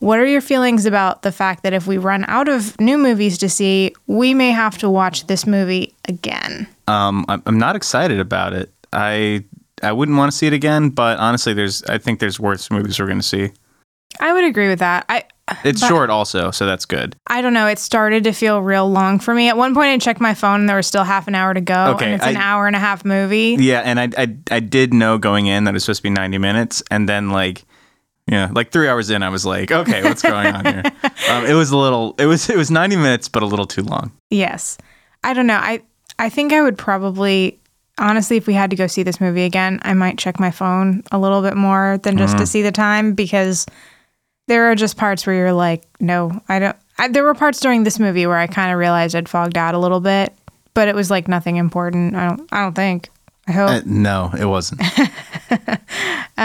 What 0.00 0.18
are 0.18 0.26
your 0.26 0.40
feelings 0.40 0.86
about 0.86 1.22
the 1.22 1.32
fact 1.32 1.64
that 1.64 1.72
if 1.72 1.86
we 1.86 1.98
run 1.98 2.24
out 2.28 2.48
of 2.48 2.78
new 2.80 2.98
movies 2.98 3.38
to 3.38 3.48
see, 3.48 3.94
we 4.06 4.32
may 4.32 4.50
have 4.50 4.78
to 4.78 4.90
watch 4.90 5.26
this 5.26 5.46
movie 5.46 5.94
again? 6.06 6.68
Um, 6.86 7.24
I'm, 7.28 7.58
not 7.58 7.74
excited 7.76 8.20
about 8.20 8.52
it. 8.52 8.72
I 8.92 9.44
I 9.82 9.92
wouldn't 9.92 10.16
want 10.16 10.32
to 10.32 10.36
see 10.36 10.46
it 10.46 10.52
again, 10.52 10.90
but 10.90 11.18
honestly, 11.18 11.52
there's 11.52 11.82
I 11.84 11.98
think 11.98 12.20
there's 12.20 12.38
worse 12.38 12.70
movies 12.70 12.98
we're 12.98 13.06
going 13.06 13.18
to 13.18 13.26
see. 13.26 13.50
I 14.20 14.32
would 14.32 14.44
agree 14.44 14.68
with 14.68 14.78
that. 14.78 15.04
I 15.08 15.24
It's 15.64 15.86
short 15.86 16.10
also, 16.10 16.50
so 16.50 16.64
that's 16.64 16.84
good. 16.84 17.14
I 17.26 17.42
don't 17.42 17.52
know. 17.52 17.66
It 17.66 17.78
started 17.78 18.24
to 18.24 18.32
feel 18.32 18.62
real 18.62 18.88
long 18.90 19.18
for 19.18 19.34
me. 19.34 19.48
At 19.48 19.56
one 19.56 19.74
point, 19.74 19.88
I 19.88 19.98
checked 19.98 20.20
my 20.20 20.34
phone 20.34 20.60
and 20.60 20.68
there 20.68 20.76
was 20.76 20.86
still 20.86 21.04
half 21.04 21.28
an 21.28 21.34
hour 21.34 21.52
to 21.54 21.60
go. 21.60 21.92
Okay, 21.94 22.06
and 22.06 22.14
it's 22.14 22.24
an 22.24 22.36
hour 22.36 22.66
and 22.66 22.74
a 22.76 22.78
half 22.78 23.04
movie. 23.04 23.56
Yeah, 23.58 23.80
and 23.80 24.00
I, 24.00 24.08
I 24.16 24.36
I 24.50 24.60
did 24.60 24.94
know 24.94 25.18
going 25.18 25.46
in 25.46 25.64
that 25.64 25.70
it 25.70 25.74
was 25.74 25.84
supposed 25.84 25.98
to 25.98 26.04
be 26.04 26.10
90 26.10 26.38
minutes, 26.38 26.82
and 26.90 27.08
then 27.08 27.30
like 27.30 27.64
yeah, 28.28 28.50
like 28.52 28.70
three 28.70 28.88
hours 28.88 29.10
in, 29.10 29.22
I 29.22 29.28
was 29.28 29.46
like, 29.46 29.70
okay, 29.72 30.02
what's 30.02 30.22
going 30.22 30.54
on 30.54 30.64
here? 30.64 30.82
Um, 31.28 31.44
it 31.44 31.52
was 31.52 31.70
a 31.70 31.76
little. 31.76 32.14
It 32.18 32.24
was 32.24 32.48
it 32.48 32.56
was 32.56 32.70
90 32.70 32.96
minutes, 32.96 33.28
but 33.28 33.42
a 33.42 33.46
little 33.46 33.66
too 33.66 33.82
long. 33.82 34.12
Yes. 34.30 34.78
I 35.24 35.34
don't 35.34 35.46
know. 35.46 35.58
I 35.58 35.82
I 36.18 36.30
think 36.30 36.54
I 36.54 36.62
would 36.62 36.78
probably 36.78 37.58
honestly 37.98 38.38
if 38.38 38.46
we 38.46 38.54
had 38.54 38.70
to 38.70 38.76
go 38.76 38.86
see 38.86 39.02
this 39.02 39.20
movie 39.20 39.42
again, 39.42 39.78
I 39.82 39.92
might 39.92 40.16
check 40.16 40.40
my 40.40 40.50
phone 40.50 41.02
a 41.12 41.18
little 41.18 41.42
bit 41.42 41.54
more 41.54 41.98
than 42.02 42.16
just 42.16 42.38
to 42.38 42.46
see 42.46 42.62
the 42.62 42.72
time 42.72 43.12
because 43.12 43.66
there 44.46 44.70
are 44.70 44.74
just 44.74 44.96
parts 44.96 45.26
where 45.26 45.36
you're 45.36 45.52
like, 45.52 45.84
no, 46.00 46.40
I 46.48 46.58
don't 46.60 46.76
I, 46.98 47.08
there 47.08 47.24
were 47.24 47.34
parts 47.34 47.60
during 47.60 47.84
this 47.84 47.98
movie 47.98 48.26
where 48.26 48.38
I 48.38 48.46
kind 48.46 48.72
of 48.72 48.78
realized 48.78 49.14
I'd 49.14 49.28
fogged 49.28 49.58
out 49.58 49.74
a 49.74 49.78
little 49.78 50.00
bit, 50.00 50.32
but 50.72 50.88
it 50.88 50.94
was 50.94 51.10
like 51.10 51.28
nothing 51.28 51.56
important. 51.56 52.14
I 52.16 52.28
don't 52.28 52.48
I 52.52 52.62
don't 52.62 52.74
think. 52.74 53.10
I 53.46 53.52
hope. 53.52 53.70
Uh, 53.70 53.80
no, 53.84 54.30
it 54.38 54.46
wasn't. 54.46 54.82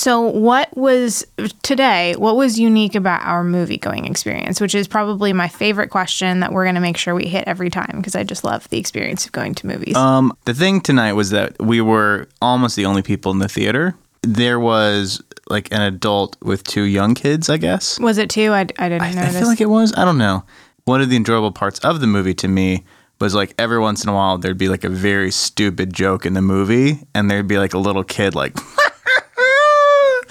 So, 0.00 0.22
what 0.22 0.74
was 0.78 1.26
today? 1.62 2.14
What 2.16 2.34
was 2.34 2.58
unique 2.58 2.94
about 2.94 3.20
our 3.20 3.44
movie 3.44 3.76
going 3.76 4.06
experience? 4.06 4.58
Which 4.58 4.74
is 4.74 4.88
probably 4.88 5.34
my 5.34 5.46
favorite 5.46 5.90
question 5.90 6.40
that 6.40 6.54
we're 6.54 6.64
going 6.64 6.76
to 6.76 6.80
make 6.80 6.96
sure 6.96 7.14
we 7.14 7.26
hit 7.26 7.44
every 7.46 7.68
time 7.68 7.96
because 7.98 8.16
I 8.16 8.24
just 8.24 8.42
love 8.42 8.66
the 8.70 8.78
experience 8.78 9.26
of 9.26 9.32
going 9.32 9.54
to 9.56 9.66
movies. 9.66 9.94
Um, 9.94 10.34
the 10.46 10.54
thing 10.54 10.80
tonight 10.80 11.12
was 11.12 11.28
that 11.30 11.54
we 11.60 11.82
were 11.82 12.28
almost 12.40 12.76
the 12.76 12.86
only 12.86 13.02
people 13.02 13.30
in 13.30 13.40
the 13.40 13.48
theater. 13.48 13.94
There 14.22 14.58
was 14.58 15.20
like 15.50 15.70
an 15.70 15.82
adult 15.82 16.38
with 16.40 16.64
two 16.64 16.84
young 16.84 17.14
kids, 17.14 17.50
I 17.50 17.58
guess. 17.58 18.00
was 18.00 18.16
it 18.16 18.30
two? 18.30 18.52
I, 18.52 18.60
I 18.78 18.88
didn't 18.88 19.02
I, 19.02 19.26
I 19.26 19.28
feel 19.28 19.48
like 19.48 19.60
it 19.60 19.68
was. 19.68 19.92
I 19.98 20.06
don't 20.06 20.16
know. 20.16 20.44
One 20.86 21.02
of 21.02 21.10
the 21.10 21.16
enjoyable 21.16 21.52
parts 21.52 21.78
of 21.80 22.00
the 22.00 22.06
movie 22.06 22.32
to 22.36 22.48
me 22.48 22.84
was 23.20 23.34
like 23.34 23.52
every 23.58 23.78
once 23.78 24.02
in 24.02 24.08
a 24.08 24.14
while 24.14 24.38
there'd 24.38 24.56
be 24.56 24.70
like 24.70 24.84
a 24.84 24.88
very 24.88 25.30
stupid 25.30 25.92
joke 25.92 26.24
in 26.24 26.32
the 26.32 26.40
movie, 26.40 27.06
and 27.14 27.30
there'd 27.30 27.46
be 27.46 27.58
like 27.58 27.74
a 27.74 27.78
little 27.78 28.02
kid 28.02 28.34
like 28.34 28.56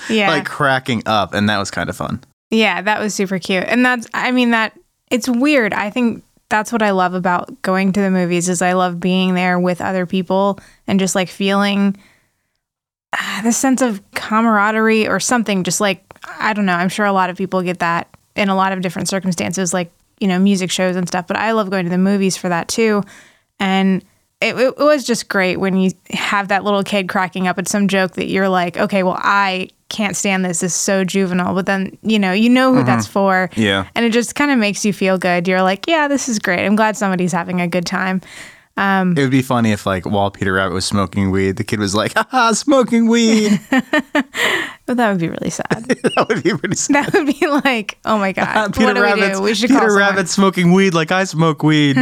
yeah, 0.09 0.29
like 0.29 0.45
cracking 0.45 1.03
up, 1.05 1.33
and 1.33 1.49
that 1.49 1.57
was 1.57 1.71
kind 1.71 1.89
of 1.89 1.95
fun. 1.95 2.21
yeah, 2.51 2.81
that 2.81 2.99
was 2.99 3.13
super 3.13 3.39
cute. 3.39 3.65
And 3.67 3.85
that's, 3.85 4.07
I 4.13 4.31
mean, 4.31 4.51
that 4.51 4.77
it's 5.11 5.29
weird. 5.29 5.73
I 5.73 5.89
think 5.89 6.23
that's 6.49 6.71
what 6.71 6.81
I 6.81 6.91
love 6.91 7.13
about 7.13 7.61
going 7.61 7.93
to 7.93 8.01
the 8.01 8.09
movies 8.09 8.49
is 8.49 8.61
I 8.61 8.73
love 8.73 8.99
being 8.99 9.35
there 9.35 9.59
with 9.59 9.81
other 9.81 10.05
people 10.05 10.59
and 10.87 10.99
just 10.99 11.13
like 11.13 11.29
feeling 11.29 11.95
ah, 13.13 13.41
this 13.43 13.57
sense 13.57 13.81
of 13.81 14.01
camaraderie 14.13 15.07
or 15.07 15.19
something. 15.19 15.63
Just 15.63 15.79
like 15.79 16.03
I 16.39 16.53
don't 16.53 16.65
know. 16.65 16.73
I'm 16.73 16.89
sure 16.89 17.05
a 17.05 17.13
lot 17.13 17.29
of 17.29 17.37
people 17.37 17.61
get 17.61 17.79
that 17.79 18.07
in 18.35 18.49
a 18.49 18.55
lot 18.55 18.71
of 18.71 18.81
different 18.81 19.07
circumstances, 19.09 19.73
like, 19.73 19.91
you 20.19 20.27
know, 20.27 20.39
music 20.39 20.71
shows 20.71 20.95
and 20.95 21.07
stuff, 21.07 21.27
but 21.27 21.37
I 21.37 21.51
love 21.51 21.69
going 21.69 21.85
to 21.85 21.89
the 21.89 21.97
movies 21.97 22.35
for 22.37 22.49
that 22.49 22.67
too. 22.67 23.03
And 23.59 24.03
it, 24.41 24.55
it 24.55 24.77
was 24.77 25.03
just 25.05 25.27
great 25.29 25.57
when 25.57 25.75
you 25.77 25.91
have 26.11 26.47
that 26.47 26.63
little 26.63 26.83
kid 26.83 27.09
cracking 27.09 27.47
up 27.47 27.57
at 27.57 27.67
some 27.67 27.87
joke 27.87 28.13
that 28.13 28.27
you're 28.27 28.49
like, 28.49 28.77
okay, 28.77 29.03
well, 29.03 29.17
I 29.19 29.69
can't 29.89 30.15
stand 30.15 30.45
this. 30.45 30.59
This 30.59 30.71
is 30.73 30.79
so 30.79 31.03
juvenile. 31.03 31.53
But 31.53 31.65
then, 31.65 31.97
you 32.01 32.19
know, 32.19 32.31
you 32.31 32.49
know 32.49 32.73
who 32.73 32.83
that's 32.83 33.05
mm-hmm. 33.05 33.13
for. 33.13 33.49
Yeah. 33.55 33.87
And 33.95 34.05
it 34.05 34.13
just 34.13 34.35
kind 34.35 34.51
of 34.51 34.57
makes 34.57 34.85
you 34.85 34.93
feel 34.93 35.17
good. 35.17 35.47
You're 35.47 35.61
like, 35.61 35.87
yeah, 35.87 36.07
this 36.07 36.29
is 36.29 36.39
great. 36.39 36.65
I'm 36.65 36.75
glad 36.75 36.97
somebody's 36.97 37.31
having 37.31 37.61
a 37.61 37.67
good 37.67 37.85
time. 37.85 38.21
Um, 38.77 39.17
it 39.17 39.21
would 39.21 39.31
be 39.31 39.41
funny 39.41 39.71
if, 39.71 39.85
like, 39.85 40.05
while 40.05 40.31
Peter 40.31 40.53
Rabbit 40.53 40.73
was 40.73 40.85
smoking 40.85 41.31
weed, 41.31 41.57
the 41.57 41.65
kid 41.65 41.79
was 41.79 41.93
like, 41.93 42.13
haha, 42.13 42.53
smoking 42.53 43.07
weed. 43.07 43.59
But 44.89 44.97
that 44.97 45.11
would 45.11 45.19
be 45.19 45.29
really 45.29 45.51
sad. 45.51 45.85
that 45.85 46.25
would 46.27 46.41
be 46.41 46.49
pretty 46.57 46.75
sad. 46.75 47.05
that 47.05 47.13
would 47.13 47.27
be 47.27 47.45
like, 47.45 47.99
oh 48.05 48.17
my 48.17 48.31
God, 48.33 48.75
what 48.75 48.95
do 48.95 49.03
we 49.03 49.31
do? 49.31 49.39
We 49.39 49.53
should 49.53 49.67
Peter 49.67 49.81
call 49.81 49.89
someone. 49.89 50.15
Rabbit 50.15 50.27
smoking 50.27 50.71
weed 50.71 50.95
like 50.95 51.11
I 51.11 51.25
smoke 51.25 51.61
weed. 51.61 51.95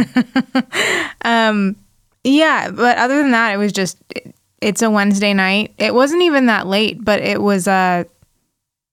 Um, 1.20 1.76
yeah, 2.24 2.70
but 2.70 2.96
other 2.96 3.18
than 3.18 3.32
that, 3.32 3.52
it 3.52 3.58
was 3.58 3.72
just 3.72 3.98
it, 4.16 4.34
it's 4.60 4.82
a 4.82 4.90
Wednesday 4.90 5.32
night. 5.34 5.74
It 5.78 5.94
wasn't 5.94 6.22
even 6.22 6.46
that 6.46 6.66
late, 6.66 7.04
but 7.04 7.20
it 7.20 7.40
was 7.42 7.68
uh 7.68 8.04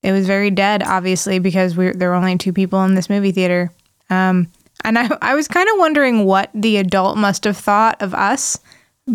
it 0.04 0.12
was 0.12 0.28
very 0.28 0.52
dead, 0.52 0.84
obviously, 0.84 1.40
because 1.40 1.76
we 1.76 1.92
there 1.92 2.10
were 2.10 2.16
only 2.16 2.38
two 2.38 2.54
people 2.54 2.84
in 2.84 2.96
this 2.96 3.10
movie 3.10 3.32
theater. 3.32 3.72
Um, 4.10 4.48
and 4.84 5.00
I 5.00 5.10
I 5.22 5.34
was 5.36 5.48
kind 5.48 5.68
of 5.70 5.80
wondering 5.80 6.26
what 6.26 6.50
the 6.54 6.78
adult 6.78 7.18
must 7.18 7.44
have 7.46 7.58
thought 7.58 8.02
of 8.02 8.14
us 8.14 8.58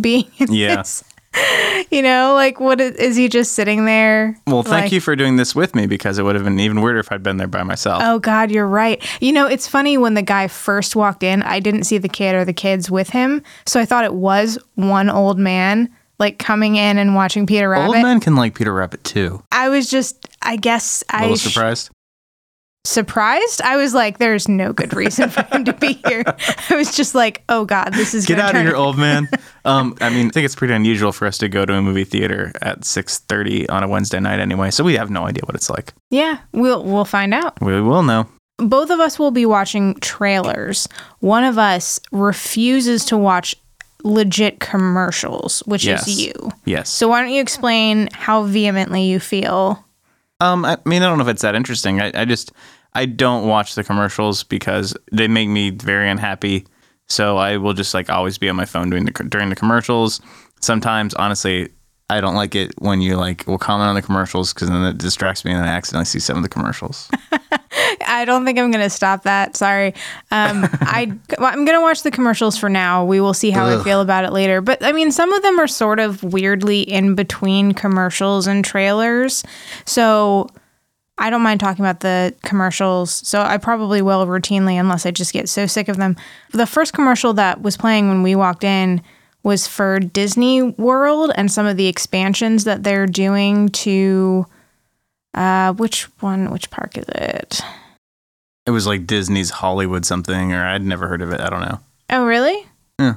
being 0.00 0.25
in 0.38 0.52
Yeah. 0.52 0.76
this. 0.76 1.04
You 1.90 2.02
know, 2.02 2.35
like 2.35 2.61
what 2.61 2.80
is, 2.80 2.92
is 2.97 3.16
he 3.16 3.28
just 3.28 3.52
sitting 3.52 3.85
there? 3.85 4.37
well, 4.47 4.62
thank 4.62 4.85
like- 4.85 4.92
you 4.92 5.00
for 5.00 5.14
doing 5.16 5.37
this 5.37 5.54
with 5.54 5.75
me 5.75 5.87
because 5.87 6.19
it 6.19 6.23
would 6.25 6.35
have 6.35 6.45
been 6.45 6.59
even 6.61 6.80
weirder 6.83 6.99
if 7.00 7.11
I'd 7.11 7.23
been 7.23 7.37
there 7.37 7.47
by 7.49 7.62
myself. 7.62 8.02
Oh 8.04 8.19
God, 8.19 8.50
you're 8.50 8.66
right. 8.66 9.02
You 9.21 9.33
know, 9.33 9.47
it's 9.47 9.66
funny 9.66 9.97
when 9.97 10.14
the 10.14 10.23
guy 10.23 10.47
first 10.49 10.95
walked 10.95 11.23
in, 11.23 11.42
I 11.42 11.59
didn't 11.61 11.85
see 11.85 11.99
the 11.99 12.09
kid 12.09 12.35
or 12.35 12.45
the 12.45 12.52
kids 12.52 12.90
with 12.90 13.11
him, 13.11 13.42
so 13.66 13.80
I 13.80 13.85
thought 13.87 14.04
it 14.04 14.14
was 14.14 14.59
one 14.75 15.09
old 15.09 15.38
man 15.38 15.88
like 16.21 16.39
coming 16.39 16.77
in 16.77 16.99
and 16.99 17.15
watching 17.17 17.47
Peter 17.47 17.69
Rabbit. 17.69 17.95
Old 17.97 18.03
men 18.03 18.21
can 18.21 18.37
like 18.37 18.55
Peter 18.55 18.73
Rabbit 18.73 19.03
too. 19.03 19.43
I 19.50 19.69
was 19.71 19.91
just, 19.91 20.29
I 20.43 20.55
guess, 20.57 21.03
A 21.11 21.17
I 21.17 21.21
little 21.23 21.37
sh- 21.37 21.53
surprised. 21.53 21.91
surprised. 22.85 23.61
I 23.62 23.77
was 23.77 23.95
like, 23.95 24.19
"There's 24.19 24.49
no 24.49 24.73
good 24.73 24.95
reason 24.95 25.29
for 25.31 25.43
him 25.43 25.65
to 25.67 25.73
be 25.73 25.95
here." 26.07 26.23
I 26.71 26.77
was 26.77 26.95
just 26.97 27.15
like, 27.15 27.43
"Oh 27.49 27.65
God, 27.65 27.93
this 27.93 28.15
is 28.15 28.27
Get 28.27 28.39
out 28.39 28.55
of 28.55 28.62
here, 28.62 28.75
old 28.77 28.99
man. 29.07 29.29
Um, 29.65 29.97
I 30.00 30.11
mean, 30.11 30.29
I 30.29 30.31
think 30.31 30.45
it's 30.45 30.55
pretty 30.55 30.75
unusual 30.75 31.12
for 31.12 31.27
us 31.27 31.39
to 31.39 31.49
go 31.49 31.65
to 31.67 31.75
a 31.75 31.83
movie 31.83 32.05
theater 32.05 32.53
at 32.62 32.85
six 32.85 33.19
thirty 33.19 33.69
on 33.69 33.83
a 33.83 33.89
Wednesday 33.89 34.21
night 34.21 34.41
anyway, 34.41 34.71
so 34.71 34.85
we 34.85 34.95
have 34.97 35.11
no 35.11 35.27
idea 35.27 35.43
what 35.45 35.55
it's 35.55 35.71
like. 35.71 35.93
Yeah, 36.11 36.39
we'll 36.53 36.85
we'll 36.85 37.05
find 37.05 37.35
out. 37.35 37.61
We 37.61 37.81
will 37.81 38.03
know. 38.03 38.27
both 38.59 38.91
of 38.91 39.00
us 39.00 39.19
will 39.19 39.31
be 39.31 39.47
watching 39.47 39.95
trailers. 40.00 40.89
One 41.21 41.45
of 41.45 41.59
us 41.59 42.00
refuses 42.12 43.05
to 43.07 43.17
watch 43.17 43.55
legit 44.04 44.61
commercials, 44.61 45.61
which 45.66 45.85
Yes. 45.85 46.07
is 46.09 46.21
you. 46.26 46.33
Yes. 46.64 46.88
So 46.90 47.09
why 47.09 47.21
don't 47.23 47.33
you 47.33 47.40
explain 47.40 48.09
how 48.12 48.42
vehemently 48.45 49.04
you 49.04 49.21
feel? 49.21 49.85
Um, 50.40 50.64
I 50.64 50.78
mean, 50.85 51.02
I 51.02 51.07
don't 51.09 51.19
know 51.19 51.25
if 51.25 51.28
it's 51.30 51.42
that 51.42 51.54
interesting. 51.54 52.00
I, 52.00 52.11
I 52.14 52.25
just 52.25 52.52
I 52.95 53.07
don't 53.07 53.47
watch 53.47 53.75
the 53.75 53.85
commercials 53.85 54.42
because 54.42 54.95
they 55.12 55.28
make 55.28 55.49
me 55.49 55.71
very 55.71 56.09
unhappy. 56.09 56.66
So 57.09 57.37
I 57.38 57.57
will 57.57 57.73
just 57.75 57.92
like 57.95 58.09
always 58.09 58.38
be 58.38 58.49
on 58.49 58.57
my 58.57 58.64
phone 58.64 58.88
doing 58.90 59.04
the 59.04 59.11
during 59.11 59.50
the 59.50 59.57
commercials. 59.57 60.21
Sometimes, 60.61 61.14
honestly, 61.14 61.69
I 62.11 62.21
don't 62.21 62.35
like 62.35 62.57
it 62.57 62.75
when 62.79 63.00
you 63.00 63.17
like 63.17 63.47
will 63.47 63.57
comment 63.57 63.88
on 63.88 63.95
the 63.95 64.02
commercials 64.02 64.52
because 64.52 64.69
then 64.69 64.83
it 64.83 64.99
distracts 64.99 65.45
me 65.45 65.52
and 65.52 65.64
I 65.64 65.69
accidentally 65.69 66.07
see 66.07 66.19
some 66.19 66.37
of 66.37 66.43
the 66.43 66.49
commercials. 66.49 67.09
I 68.05 68.25
don't 68.25 68.45
think 68.45 68.59
I'm 68.59 68.73
going 68.73 68.85
to 68.85 68.90
stop 68.90 69.23
that. 69.23 69.57
Sorry. 69.57 69.95
Um, 70.33 70.69
I 70.81 71.12
I'm 71.38 71.64
going 71.64 71.79
to 71.79 71.81
watch 71.81 72.02
the 72.02 72.11
commercials 72.11 72.59
for 72.59 72.69
now. 72.69 73.05
We 73.05 73.21
will 73.21 73.33
see 73.33 73.50
how 73.50 73.67
I 73.67 73.83
feel 73.85 74.00
about 74.00 74.25
it 74.25 74.33
later. 74.33 74.61
But 74.61 74.83
I 74.83 74.90
mean, 74.90 75.12
some 75.12 75.33
of 75.33 75.43
them 75.43 75.61
are 75.61 75.69
sort 75.69 76.00
of 76.00 76.23
weirdly 76.25 76.81
in 76.81 77.14
between 77.14 77.73
commercials 77.73 78.49
and 78.49 78.64
trailers. 78.64 79.45
So 79.87 80.49
I 81.17 81.31
don't 81.31 81.43
mind 81.43 81.61
talking 81.61 81.85
about 81.85 82.00
the 82.00 82.35
commercials. 82.43 83.12
So 83.26 83.40
I 83.40 83.57
probably 83.59 84.02
will 84.02 84.26
routinely 84.26 84.75
unless 84.75 85.07
I 85.07 85.12
just 85.12 85.33
get 85.33 85.49
so 85.49 85.67
sick 85.67 85.88
of 85.88 85.97
them. 85.97 86.17
The 86.50 86.67
first 86.67 86.93
commercial 86.93 87.35
that 87.35 87.62
was 87.62 87.76
playing 87.76 88.09
when 88.09 88.25
we 88.25 88.35
walked 88.35 88.64
in 88.64 89.00
was 89.42 89.66
for 89.66 89.99
Disney 89.99 90.62
World 90.62 91.32
and 91.35 91.50
some 91.50 91.66
of 91.66 91.76
the 91.76 91.87
expansions 91.87 92.64
that 92.64 92.82
they're 92.82 93.06
doing 93.06 93.68
to 93.70 94.47
uh 95.35 95.73
which 95.75 96.04
one 96.20 96.50
which 96.50 96.70
park 96.70 96.99
is 96.99 97.06
it? 97.09 97.61
it 98.66 98.70
was 98.73 98.87
like 98.87 99.06
Disney's 99.06 99.50
Hollywood 99.50 100.06
something, 100.06 100.52
or 100.52 100.64
I'd 100.64 100.85
never 100.85 101.09
heard 101.09 101.23
of 101.23 101.32
it. 101.32 101.40
I 101.40 101.50
don't 101.50 101.62
know. 101.62 101.80
Oh, 102.11 102.25
really? 102.25 102.66
Yeah. 102.99 103.16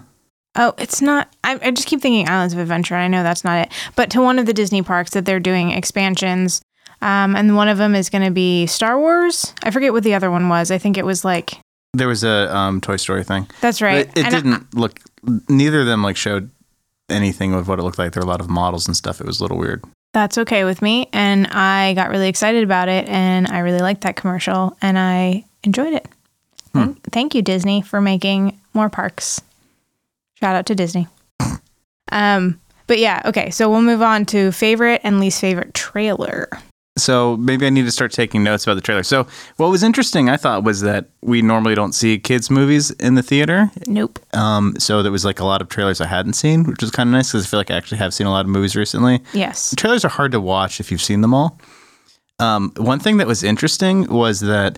Oh, 0.56 0.74
it's 0.78 1.02
not. 1.02 1.34
I, 1.44 1.60
I 1.62 1.72
just 1.72 1.88
keep 1.88 2.02
thinking 2.02 2.28
Islands 2.30 2.54
of 2.54 2.60
Adventure. 2.60 2.96
I 2.96 3.08
know 3.08 3.24
that's 3.24 3.44
not 3.44 3.68
it. 3.68 3.74
But 3.96 4.10
to 4.12 4.22
one 4.22 4.40
of 4.40 4.46
the 4.46 4.54
Disney 4.54 4.82
parks 4.82 5.12
that 5.12 5.26
they're 5.26 5.40
doing 5.40 5.72
expansions, 5.72 6.62
um, 7.02 7.36
and 7.36 7.56
one 7.56 7.68
of 7.68 7.78
them 7.78 7.96
is 7.96 8.10
going 8.10 8.24
to 8.24 8.32
be 8.32 8.66
Star 8.68 9.00
Wars. 9.00 9.54
I 9.64 9.72
forget 9.72 9.94
what 9.94 10.04
the 10.04 10.14
other 10.14 10.32
one 10.32 10.50
was. 10.50 10.72
I 10.72 10.78
think 10.78 10.98
it 10.98 11.06
was 11.06 11.26
like 11.26 11.60
There 11.94 12.08
was 12.08 12.24
a 12.24 12.56
um, 12.56 12.82
Toy 12.82 12.98
Story 12.98 13.24
thing. 13.24 13.48
that's 13.62 13.82
right. 13.82 14.08
But 14.08 14.18
it 14.18 14.26
And 14.26 14.34
didn't 14.36 14.74
look. 14.76 15.00
Neither 15.48 15.82
of 15.82 15.86
them 15.86 16.02
like 16.04 16.18
showed 16.18 16.50
anything 17.10 17.54
of 17.54 17.68
what 17.68 17.80
it 17.80 17.84
looked 17.84 18.00
like. 18.00 18.14
There 18.14 18.22
were 18.22 18.28
a 18.28 18.30
lot 18.30 18.42
of 18.42 18.50
models 18.50 18.88
and 18.88 18.98
stuff. 18.98 19.22
It 19.22 19.28
was 19.28 19.40
a 19.40 19.44
little 19.44 19.58
weird. 19.58 19.84
that's 20.14 20.38
okay 20.40 20.64
with 20.64 20.82
me, 20.82 21.08
and 21.14 21.48
I 21.48 21.94
got 21.94 22.10
really 22.10 22.30
excited 22.30 22.64
about 22.64 22.90
it, 22.90 23.08
and 23.08 23.48
I 23.48 23.60
really 23.60 23.80
liked 23.82 24.02
that 24.02 24.16
commercial, 24.16 24.76
and 24.82 24.98
I 24.98 25.46
enjoyed 25.64 25.94
it. 25.94 26.08
Thank, 26.74 27.04
thank 27.12 27.36
you, 27.36 27.42
Disney, 27.44 27.82
for 27.84 28.02
making 28.02 28.60
more 28.74 28.90
parks. 28.90 29.42
Shout 30.40 30.56
out 30.56 30.66
to 30.68 30.76
Disney. 30.76 31.08
um, 32.12 32.60
but 32.88 32.98
yeah, 33.00 33.22
okay. 33.26 33.50
So 33.52 33.70
we'll 33.70 33.82
move 33.84 34.02
on 34.02 34.26
to 34.28 34.52
favorite 34.52 35.02
and 35.04 35.20
least 35.20 35.40
favorite 35.40 35.74
trailer. 35.76 36.50
So 36.96 37.38
maybe 37.38 37.66
I 37.66 37.72
need 37.72 37.86
to 37.86 37.92
start 37.92 38.12
taking 38.12 38.44
notes 38.44 38.66
about 38.66 38.76
the 38.76 38.82
trailer. 38.82 39.02
So 39.02 39.26
what 39.58 39.70
was 39.72 39.82
interesting, 39.82 40.30
I 40.30 40.38
thought, 40.38 40.64
was 40.64 40.82
that 40.82 41.08
we 41.22 41.42
normally 41.42 41.74
don't 41.74 41.94
see 41.94 42.20
kids 42.20 42.52
movies 42.52 42.92
in 42.92 43.16
the 43.16 43.24
theater. 43.24 43.72
Nope. 43.88 44.20
Um, 44.36 44.76
so 44.78 45.02
there 45.02 45.12
was 45.12 45.26
like 45.26 45.40
a 45.40 45.46
lot 45.46 45.62
of 45.62 45.70
trailers 45.70 46.02
I 46.02 46.06
hadn't 46.06 46.34
seen, 46.34 46.66
which 46.66 46.82
was 46.82 46.92
kind 46.92 47.10
of 47.10 47.14
nice 47.14 47.32
because 47.32 47.46
I 47.46 47.50
feel 47.50 47.60
like 47.60 47.72
I 47.72 47.78
actually 47.78 47.98
have 47.98 48.14
seen 48.14 48.28
a 48.28 48.32
lot 48.32 48.46
of 48.46 48.50
movies 48.50 48.76
recently. 48.76 49.22
Yes. 49.34 49.74
trailers 49.76 50.06
are 50.06 50.10
hard 50.10 50.32
to 50.34 50.40
watch 50.40 50.80
if 50.80 50.92
you've 50.92 51.02
seen 51.02 51.22
them 51.22 51.34
all. 51.34 51.60
Um, 52.40 52.72
one 52.78 53.00
thing 53.00 53.18
that 53.18 53.28
was 53.28 53.44
interesting 53.44 54.08
was 54.08 54.42
that 54.42 54.78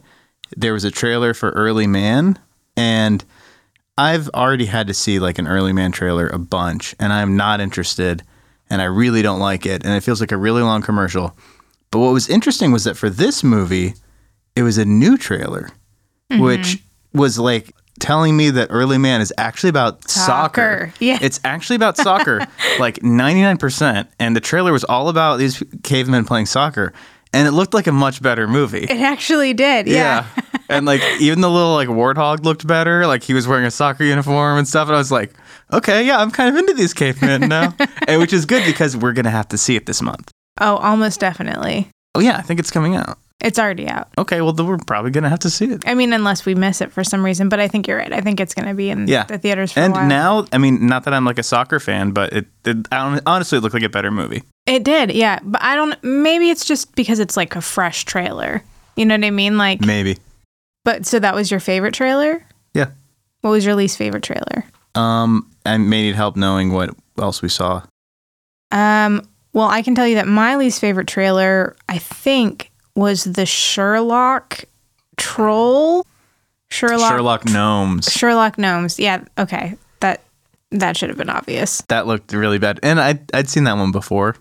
there 0.55 0.71
was 0.73 0.85
a 0.85 0.91
trailer 0.91 1.33
for 1.33 1.49
Early 1.51 1.87
Man, 1.87 2.39
and 2.77 3.25
I've 3.97 4.29
already 4.29 4.65
had 4.65 4.87
to 4.87 4.93
see 4.93 5.19
like 5.19 5.37
an 5.37 5.47
Early 5.47 5.73
Man 5.73 5.91
trailer 5.91 6.27
a 6.27 6.39
bunch, 6.39 6.95
and 6.99 7.11
I'm 7.11 7.35
not 7.35 7.59
interested, 7.59 8.23
and 8.69 8.81
I 8.81 8.85
really 8.85 9.21
don't 9.21 9.39
like 9.39 9.65
it, 9.65 9.83
and 9.85 9.93
it 9.93 10.01
feels 10.01 10.21
like 10.21 10.31
a 10.31 10.37
really 10.37 10.61
long 10.61 10.81
commercial. 10.81 11.37
But 11.91 11.99
what 11.99 12.13
was 12.13 12.27
interesting 12.27 12.71
was 12.71 12.83
that 12.83 12.97
for 12.97 13.09
this 13.09 13.43
movie, 13.43 13.93
it 14.55 14.63
was 14.63 14.77
a 14.77 14.85
new 14.85 15.17
trailer, 15.17 15.69
mm-hmm. 16.31 16.41
which 16.41 16.83
was 17.13 17.39
like 17.39 17.73
telling 17.99 18.35
me 18.35 18.49
that 18.49 18.67
Early 18.71 18.97
Man 18.97 19.21
is 19.21 19.33
actually 19.37 19.69
about 19.69 20.09
soccer. 20.09 20.91
Soccer, 20.91 20.93
yeah. 20.99 21.19
It's 21.21 21.39
actually 21.43 21.77
about 21.77 21.97
soccer, 21.97 22.45
like 22.79 22.99
99%. 22.99 24.07
And 24.19 24.35
the 24.35 24.41
trailer 24.41 24.71
was 24.71 24.83
all 24.83 25.09
about 25.09 25.37
these 25.37 25.63
cavemen 25.83 26.25
playing 26.25 26.47
soccer. 26.47 26.93
And 27.33 27.47
it 27.47 27.51
looked 27.51 27.73
like 27.73 27.87
a 27.87 27.91
much 27.91 28.21
better 28.21 28.47
movie. 28.47 28.83
It 28.83 29.01
actually 29.01 29.53
did. 29.53 29.87
Yeah. 29.87 30.25
and 30.69 30.85
like 30.85 31.01
even 31.19 31.41
the 31.41 31.49
little 31.49 31.73
like 31.73 31.89
warthog 31.89 32.45
looked 32.45 32.65
better. 32.65 33.05
Like 33.07 33.23
he 33.23 33.33
was 33.33 33.45
wearing 33.47 33.65
a 33.65 33.71
soccer 33.71 34.05
uniform 34.05 34.57
and 34.57 34.67
stuff. 34.67 34.87
And 34.87 34.95
I 34.95 34.99
was 34.99 35.11
like, 35.11 35.33
okay, 35.73 36.05
yeah, 36.05 36.19
I'm 36.19 36.31
kind 36.31 36.49
of 36.49 36.55
into 36.55 36.73
these 36.73 36.93
cavemen 36.93 37.49
now. 37.49 37.75
and 38.07 38.21
which 38.21 38.31
is 38.31 38.45
good 38.45 38.65
because 38.65 38.95
we're 38.95 39.13
going 39.13 39.25
to 39.25 39.31
have 39.31 39.49
to 39.49 39.57
see 39.57 39.75
it 39.75 39.85
this 39.85 40.01
month. 40.01 40.31
Oh, 40.59 40.77
almost 40.77 41.19
definitely. 41.19 41.89
Oh, 42.13 42.19
yeah, 42.19 42.37
I 42.37 42.41
think 42.41 42.59
it's 42.59 42.71
coming 42.71 42.95
out. 42.95 43.17
It's 43.41 43.59
already 43.59 43.87
out. 43.87 44.07
Okay, 44.17 44.39
well, 44.41 44.53
then 44.53 44.65
we're 44.65 44.77
probably 44.77 45.11
going 45.11 45.25
to 45.25 45.29
have 45.29 45.39
to 45.39 45.49
see 45.49 45.65
it. 45.65 45.83
I 45.85 45.93
mean, 45.93 46.13
unless 46.13 46.45
we 46.45 46.55
miss 46.55 46.79
it 46.79 46.91
for 46.93 47.03
some 47.03 47.23
reason, 47.23 47.49
but 47.49 47.59
I 47.59 47.67
think 47.67 47.87
you're 47.87 47.97
right. 47.97 48.11
I 48.13 48.21
think 48.21 48.39
it's 48.39 48.53
going 48.53 48.67
to 48.67 48.73
be 48.73 48.89
in 48.89 49.07
Yeah. 49.09 49.25
the 49.25 49.37
theaters 49.37 49.73
for 49.73 49.81
And 49.81 49.91
a 49.93 49.97
while. 49.97 50.07
now, 50.07 50.45
I 50.53 50.57
mean, 50.57 50.87
not 50.87 51.03
that 51.03 51.13
I'm 51.13 51.25
like 51.25 51.37
a 51.37 51.43
soccer 51.43 51.79
fan, 51.81 52.11
but 52.11 52.31
it, 52.31 52.45
it 52.63 52.87
honestly 52.91 53.57
it 53.57 53.61
looked 53.61 53.73
like 53.73 53.83
a 53.83 53.89
better 53.89 54.09
movie. 54.09 54.43
it 54.65 54.83
did, 54.85 55.11
yeah. 55.11 55.39
But 55.43 55.61
I 55.61 55.75
don't. 55.75 56.01
Maybe 56.03 56.49
it's 56.49 56.63
just 56.65 56.95
because 56.95 57.19
it's 57.19 57.35
like 57.35 57.55
a 57.57 57.61
fresh 57.61 58.05
trailer. 58.05 58.63
You 58.95 59.05
know 59.05 59.15
what 59.15 59.25
I 59.25 59.31
mean? 59.31 59.57
Like, 59.57 59.81
Maybe. 59.81 60.17
but 60.85 61.05
so 61.05 61.19
that 61.19 61.35
was 61.35 61.51
your 61.51 61.59
favorite 61.59 61.93
trailer. 61.93 62.41
Yeah. 62.73 62.91
What 63.41 63.51
was 63.51 63.65
your 63.65 63.75
least 63.75 63.97
favorite 63.97 64.23
trailer? 64.23 64.63
Um, 64.95 65.51
I 65.65 65.77
may 65.77 66.03
need 66.03 66.15
help 66.15 66.37
knowing 66.37 66.71
what 66.71 66.95
else 67.19 67.41
we 67.41 67.49
saw. 67.49 67.83
Um. 68.71 69.27
Well, 69.55 69.67
I 69.69 69.81
can 69.81 69.95
tell 69.95 70.05
you 70.05 70.15
that 70.15 70.27
my 70.27 70.57
least 70.57 70.79
favorite 70.81 71.07
trailer, 71.07 71.75
I 71.89 71.97
think, 71.97 72.71
was 72.93 73.23
the 73.23 73.45
Sherlock 73.45 74.65
troll. 75.15 76.05
Sherlock. 76.69 77.11
Sherlock 77.11 77.45
Gnomes. 77.45 78.11
Sherlock 78.11 78.57
gnomes. 78.57 78.99
Yeah. 78.99 79.23
Okay. 79.37 79.77
That 80.01 80.21
that 80.71 80.97
should 80.97 81.07
have 81.09 81.17
been 81.17 81.29
obvious. 81.29 81.81
That 81.87 82.05
looked 82.05 82.33
really 82.33 82.57
bad, 82.59 82.79
and 82.83 82.99
I 82.99 83.17
I'd 83.33 83.47
seen 83.49 83.63
that 83.63 83.77
one 83.77 83.91
before. 83.93 84.35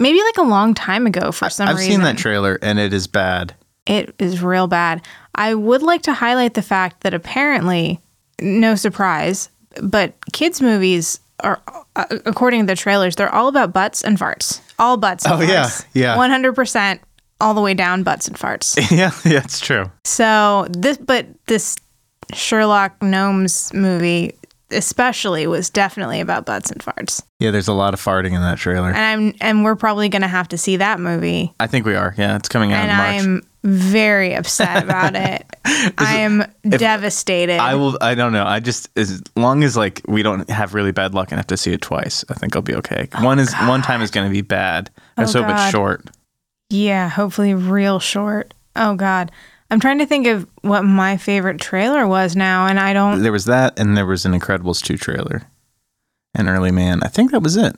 maybe 0.00 0.22
like 0.22 0.38
a 0.38 0.48
long 0.48 0.72
time 0.72 1.06
ago 1.06 1.30
for 1.30 1.50
some 1.50 1.68
reason. 1.68 1.78
I've 1.78 1.86
seen 1.86 2.00
that 2.02 2.16
trailer 2.16 2.58
and 2.62 2.78
it 2.78 2.92
is 2.94 3.06
bad. 3.06 3.54
It 3.86 4.14
is 4.18 4.42
real 4.42 4.66
bad. 4.66 5.02
I 5.34 5.54
would 5.54 5.82
like 5.82 6.02
to 6.02 6.14
highlight 6.14 6.54
the 6.54 6.62
fact 6.62 7.02
that 7.02 7.12
apparently, 7.12 8.00
no 8.40 8.76
surprise, 8.76 9.50
but 9.82 10.14
kids' 10.32 10.62
movies 10.62 11.20
are, 11.40 11.60
uh, 11.96 12.04
according 12.26 12.60
to 12.60 12.66
the 12.66 12.76
trailers, 12.76 13.16
they're 13.16 13.32
all 13.34 13.48
about 13.48 13.72
butts 13.72 14.02
and 14.02 14.18
farts. 14.18 14.60
All 14.78 14.96
butts. 14.96 15.24
And 15.24 15.34
Oh, 15.34 15.40
yeah, 15.40 15.68
yeah. 15.92 16.16
100% 16.16 17.00
all 17.40 17.54
the 17.54 17.60
way 17.60 17.74
down 17.74 18.02
butts 18.02 18.28
and 18.28 18.36
farts. 18.36 18.76
yeah, 18.90 19.10
yeah, 19.24 19.42
it's 19.44 19.60
true. 19.60 19.90
so 20.04 20.66
this, 20.70 20.96
but 20.96 21.26
this 21.46 21.76
Sherlock 22.32 23.02
Gnomes 23.02 23.72
movie 23.74 24.34
especially 24.70 25.46
was 25.46 25.70
definitely 25.70 26.20
about 26.20 26.46
butts 26.46 26.70
and 26.70 26.80
farts. 26.82 27.22
Yeah, 27.38 27.50
there's 27.50 27.68
a 27.68 27.72
lot 27.72 27.94
of 27.94 28.00
farting 28.00 28.34
in 28.34 28.40
that 28.42 28.58
trailer. 28.58 28.88
And 28.88 28.96
I'm, 28.96 29.34
and 29.40 29.64
we're 29.64 29.76
probably 29.76 30.08
going 30.08 30.22
to 30.22 30.28
have 30.28 30.48
to 30.48 30.58
see 30.58 30.76
that 30.76 31.00
movie. 31.00 31.54
I 31.60 31.66
think 31.66 31.86
we 31.86 31.94
are. 31.94 32.14
Yeah, 32.16 32.36
it's 32.36 32.48
coming 32.48 32.72
out 32.72 32.88
And 32.88 32.90
in 32.90 32.96
March. 32.96 33.44
I'm 33.44 33.48
very 33.70 34.34
upset 34.34 34.82
about 34.82 35.14
it. 35.16 35.44
I 35.98 36.16
am 36.18 36.44
devastated. 36.68 37.58
I 37.58 37.74
will. 37.74 37.96
I 38.00 38.14
don't 38.14 38.32
know. 38.32 38.44
I 38.44 38.60
just 38.60 38.88
as 38.96 39.22
long 39.36 39.64
as 39.64 39.76
like 39.76 40.02
we 40.06 40.22
don't 40.22 40.48
have 40.50 40.74
really 40.74 40.92
bad 40.92 41.14
luck 41.14 41.32
and 41.32 41.38
have 41.38 41.46
to 41.48 41.56
see 41.56 41.72
it 41.72 41.80
twice, 41.80 42.24
I 42.28 42.34
think 42.34 42.54
I'll 42.56 42.62
be 42.62 42.74
okay. 42.76 43.08
Oh, 43.14 43.24
one 43.24 43.38
is 43.38 43.52
one 43.54 43.80
time 43.82 44.02
is 44.02 44.10
going 44.10 44.26
to 44.28 44.32
be 44.32 44.42
bad. 44.42 44.90
Let's 45.16 45.34
Oh, 45.34 45.42
hope 45.42 45.52
it's 45.54 45.70
short. 45.70 46.06
Yeah, 46.68 47.08
hopefully 47.08 47.54
real 47.54 48.00
short. 48.00 48.52
Oh 48.76 48.96
god. 48.96 49.30
I'm 49.74 49.80
trying 49.80 49.98
to 49.98 50.06
think 50.06 50.28
of 50.28 50.46
what 50.62 50.82
my 50.82 51.16
favorite 51.16 51.60
trailer 51.60 52.06
was 52.06 52.36
now 52.36 52.68
and 52.68 52.78
I 52.78 52.92
don't 52.92 53.22
There 53.22 53.32
was 53.32 53.46
that, 53.46 53.76
and 53.76 53.96
there 53.96 54.06
was 54.06 54.24
an 54.24 54.30
Incredibles 54.30 54.80
two 54.80 54.96
trailer, 54.96 55.42
an 56.32 56.48
Early 56.48 56.70
Man. 56.70 57.02
I 57.02 57.08
think 57.08 57.32
that 57.32 57.40
was 57.40 57.56
it. 57.56 57.74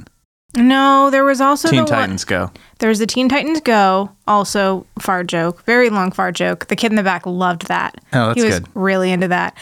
No, 0.55 1.09
there 1.09 1.25
was 1.25 1.41
also 1.41 1.71
Teen 1.71 1.87
the 1.87 1.91
one 1.91 2.01
Titans 2.03 2.27
Go. 2.27 2.51
there 2.81 2.91
was 2.91 2.99
the 2.99 3.07
Teen 3.07 3.31
Titans 3.31 3.63
Go, 3.63 4.11
also 4.27 4.87
far 4.99 5.25
joke, 5.25 5.65
very 5.65 5.89
long 5.89 6.13
far 6.13 6.33
joke. 6.33 6.67
The 6.67 6.77
kid 6.77 6.93
in 6.93 6.97
the 6.97 7.03
back 7.03 7.25
loved 7.25 7.69
that. 7.69 7.99
Oh, 8.13 8.27
that's 8.27 8.43
he 8.43 8.47
was 8.47 8.61
good. 8.61 8.69
really 8.75 9.11
into 9.11 9.29
that. 9.29 9.57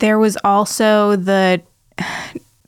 There 0.00 0.18
was 0.18 0.38
also 0.42 1.16
the 1.16 1.62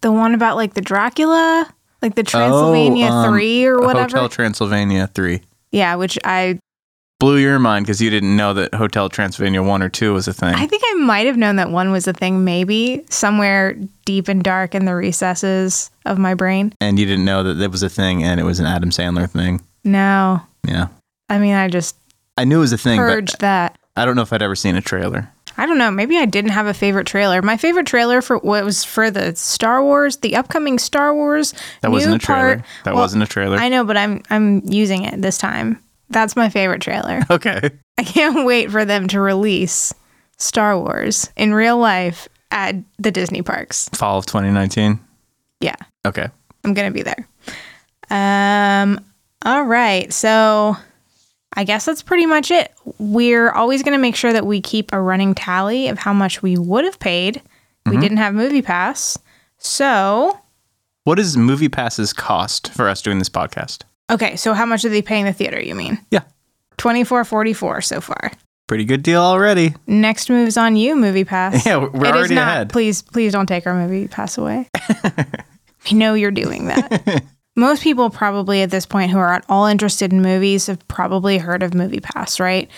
the 0.02 0.12
one 0.12 0.34
about 0.34 0.56
like 0.56 0.74
the 0.74 0.82
Dracula, 0.82 1.72
like 2.02 2.16
the 2.16 2.22
Transylvania 2.22 3.06
um, 3.06 3.32
3 3.32 3.64
or 3.64 3.80
whatever. 3.80 4.18
Hotel 4.18 4.28
Transylvania 4.28 5.06
three 5.06 5.40
yeah, 5.76 5.94
which 5.96 6.18
I 6.24 6.58
blew 7.18 7.36
your 7.36 7.58
mind 7.58 7.86
because 7.86 8.00
you 8.00 8.10
didn't 8.10 8.36
know 8.36 8.52
that 8.54 8.74
Hotel 8.74 9.08
Transylvania 9.08 9.62
one 9.62 9.82
or 9.82 9.88
two 9.88 10.12
was 10.12 10.28
a 10.28 10.34
thing. 10.34 10.54
I 10.54 10.66
think 10.66 10.82
I 10.86 10.94
might 10.94 11.26
have 11.26 11.36
known 11.36 11.56
that 11.56 11.70
one 11.70 11.90
was 11.90 12.06
a 12.06 12.12
thing, 12.12 12.44
maybe 12.44 13.04
somewhere 13.08 13.74
deep 14.04 14.28
and 14.28 14.42
dark 14.42 14.74
in 14.74 14.84
the 14.84 14.94
recesses 14.94 15.90
of 16.04 16.18
my 16.18 16.34
brain. 16.34 16.72
and 16.80 16.98
you 16.98 17.06
didn't 17.06 17.24
know 17.24 17.42
that 17.42 17.60
it 17.60 17.70
was 17.70 17.82
a 17.82 17.88
thing, 17.88 18.22
and 18.22 18.40
it 18.40 18.44
was 18.44 18.60
an 18.60 18.66
Adam 18.66 18.90
Sandler 18.90 19.28
thing. 19.28 19.62
No, 19.84 20.40
Yeah, 20.66 20.88
I 21.28 21.38
mean, 21.38 21.54
I 21.54 21.68
just 21.68 21.96
I 22.36 22.44
knew 22.44 22.58
it 22.58 22.60
was 22.60 22.72
a 22.72 22.78
thing, 22.78 22.98
purged 22.98 23.34
but 23.34 23.40
that. 23.40 23.78
I 23.96 24.04
don't 24.04 24.16
know 24.16 24.22
if 24.22 24.32
I'd 24.32 24.42
ever 24.42 24.56
seen 24.56 24.76
a 24.76 24.82
trailer. 24.82 25.30
I 25.58 25.64
don't 25.64 25.78
know. 25.78 25.90
Maybe 25.90 26.18
I 26.18 26.26
didn't 26.26 26.50
have 26.50 26.66
a 26.66 26.74
favorite 26.74 27.06
trailer. 27.06 27.40
My 27.40 27.56
favorite 27.56 27.86
trailer 27.86 28.20
for 28.20 28.36
what 28.38 28.62
was 28.62 28.84
for 28.84 29.10
the 29.10 29.34
Star 29.36 29.82
Wars, 29.82 30.18
the 30.18 30.36
upcoming 30.36 30.78
Star 30.78 31.14
Wars. 31.14 31.54
That 31.80 31.90
wasn't 31.90 32.16
a 32.16 32.18
trailer. 32.18 32.56
part- 32.56 32.66
that 32.84 32.94
well, 32.94 33.02
wasn't 33.02 33.22
a 33.22 33.26
trailer. 33.26 33.56
I 33.56 33.70
know, 33.70 33.84
but 33.84 33.96
I'm 33.96 34.22
I'm 34.28 34.60
using 34.66 35.04
it 35.04 35.22
this 35.22 35.38
time. 35.38 35.82
That's 36.10 36.36
my 36.36 36.48
favorite 36.48 36.82
trailer. 36.82 37.22
okay. 37.30 37.70
I 37.98 38.04
can't 38.04 38.46
wait 38.46 38.70
for 38.70 38.84
them 38.84 39.08
to 39.08 39.20
release 39.20 39.92
Star 40.38 40.78
Wars 40.78 41.30
in 41.36 41.52
real 41.54 41.78
life 41.78 42.28
at 42.50 42.74
the 42.98 43.10
Disney 43.10 43.42
parks. 43.42 43.88
Fall 43.90 44.18
of 44.18 44.26
2019. 44.26 45.00
Yeah. 45.60 45.76
Okay. 46.06 46.28
I'm 46.64 46.74
gonna 46.74 46.90
be 46.90 47.02
there. 47.02 47.26
Um. 48.10 49.04
All 49.44 49.62
right. 49.64 50.12
So, 50.12 50.76
I 51.54 51.64
guess 51.64 51.84
that's 51.84 52.02
pretty 52.02 52.26
much 52.26 52.50
it. 52.50 52.72
We're 52.98 53.50
always 53.50 53.82
gonna 53.82 53.98
make 53.98 54.16
sure 54.16 54.32
that 54.32 54.46
we 54.46 54.60
keep 54.60 54.92
a 54.92 55.00
running 55.00 55.34
tally 55.34 55.88
of 55.88 55.98
how 55.98 56.12
much 56.12 56.42
we 56.42 56.56
would 56.56 56.84
have 56.84 56.98
paid. 56.98 57.40
We 57.84 57.98
didn't 57.98 58.16
have 58.16 58.34
Movie 58.34 58.62
Pass. 58.62 59.16
So, 59.58 60.40
What 61.04 61.14
does 61.16 61.36
movie 61.36 61.68
passes 61.68 62.12
cost 62.12 62.72
for 62.72 62.88
us 62.88 63.00
doing 63.00 63.18
this 63.20 63.28
podcast? 63.28 63.82
Okay. 64.10 64.36
So, 64.36 64.52
how 64.54 64.66
much 64.66 64.84
are 64.84 64.88
they 64.88 65.02
paying 65.02 65.24
the 65.24 65.32
theater? 65.32 65.60
You 65.60 65.74
mean 65.74 65.98
Yeah. 66.10 66.22
twenty 66.76 67.04
four 67.04 67.24
forty 67.24 67.52
four 67.52 67.80
so 67.80 68.00
far? 68.00 68.32
Pretty 68.66 68.84
good 68.84 69.02
deal 69.04 69.20
already. 69.22 69.74
Next 69.86 70.28
move's 70.28 70.56
on 70.56 70.74
you, 70.76 70.96
Movie 70.96 71.24
Pass. 71.24 71.64
Yeah, 71.66 71.76
we're 71.76 71.88
It 71.88 71.94
is 71.94 72.12
already 72.16 72.34
not. 72.34 72.48
ahead. 72.48 72.70
Please, 72.70 73.00
please 73.02 73.32
don't 73.32 73.46
take 73.46 73.64
our 73.66 73.74
Movie 73.74 74.08
Pass 74.08 74.38
away. 74.38 74.68
we 75.90 75.96
know 75.96 76.14
you're 76.14 76.30
doing 76.32 76.66
that. 76.66 77.22
Most 77.56 77.82
people 77.82 78.10
probably 78.10 78.62
at 78.62 78.70
this 78.70 78.84
point 78.84 79.10
who 79.12 79.18
are 79.18 79.32
at 79.34 79.44
all 79.48 79.66
interested 79.66 80.12
in 80.12 80.20
movies 80.20 80.66
have 80.66 80.86
probably 80.88 81.38
heard 81.38 81.62
of 81.62 81.74
Movie 81.74 82.00
Pass, 82.00 82.38
right? 82.40 82.68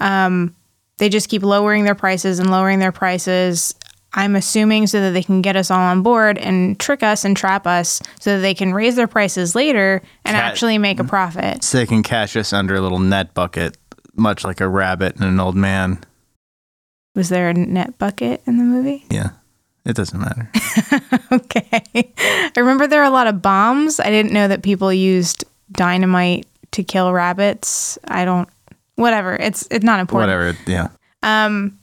Um, 0.00 0.54
they 0.98 1.08
just 1.08 1.28
keep 1.28 1.42
lowering 1.42 1.84
their 1.84 1.94
prices 1.94 2.38
and 2.40 2.50
lowering 2.50 2.78
their 2.80 2.92
prices. 2.92 3.74
I'm 4.16 4.34
assuming 4.34 4.86
so 4.86 5.00
that 5.00 5.10
they 5.10 5.22
can 5.22 5.42
get 5.42 5.56
us 5.56 5.70
all 5.70 5.78
on 5.78 6.02
board 6.02 6.38
and 6.38 6.80
trick 6.80 7.02
us 7.02 7.24
and 7.24 7.36
trap 7.36 7.66
us 7.66 8.00
so 8.18 8.34
that 8.34 8.40
they 8.40 8.54
can 8.54 8.72
raise 8.72 8.96
their 8.96 9.06
prices 9.06 9.54
later 9.54 10.02
and 10.24 10.34
Cat- 10.34 10.44
actually 10.44 10.78
make 10.78 10.98
a 10.98 11.04
profit. 11.04 11.62
So 11.62 11.76
they 11.78 11.86
can 11.86 12.02
cash 12.02 12.34
us 12.34 12.52
under 12.54 12.74
a 12.74 12.80
little 12.80 12.98
net 12.98 13.34
bucket, 13.34 13.76
much 14.14 14.42
like 14.42 14.60
a 14.62 14.68
rabbit 14.68 15.16
and 15.16 15.24
an 15.24 15.38
old 15.38 15.54
man. 15.54 16.02
Was 17.14 17.28
there 17.28 17.50
a 17.50 17.54
net 17.54 17.98
bucket 17.98 18.42
in 18.46 18.56
the 18.56 18.64
movie? 18.64 19.04
Yeah. 19.10 19.30
It 19.84 19.94
doesn't 19.94 20.18
matter. 20.18 20.50
okay. 21.32 22.12
I 22.16 22.52
remember 22.56 22.86
there 22.88 23.00
were 23.00 23.06
a 23.06 23.10
lot 23.10 23.28
of 23.28 23.40
bombs. 23.40 24.00
I 24.00 24.10
didn't 24.10 24.32
know 24.32 24.48
that 24.48 24.62
people 24.62 24.92
used 24.92 25.44
dynamite 25.72 26.46
to 26.72 26.82
kill 26.82 27.12
rabbits. 27.12 27.98
I 28.06 28.24
don't 28.24 28.48
whatever. 28.96 29.36
It's 29.36 29.68
it's 29.70 29.84
not 29.84 30.00
important. 30.00 30.28
Whatever. 30.28 30.58
Yeah. 30.66 30.88
Um 31.22 31.78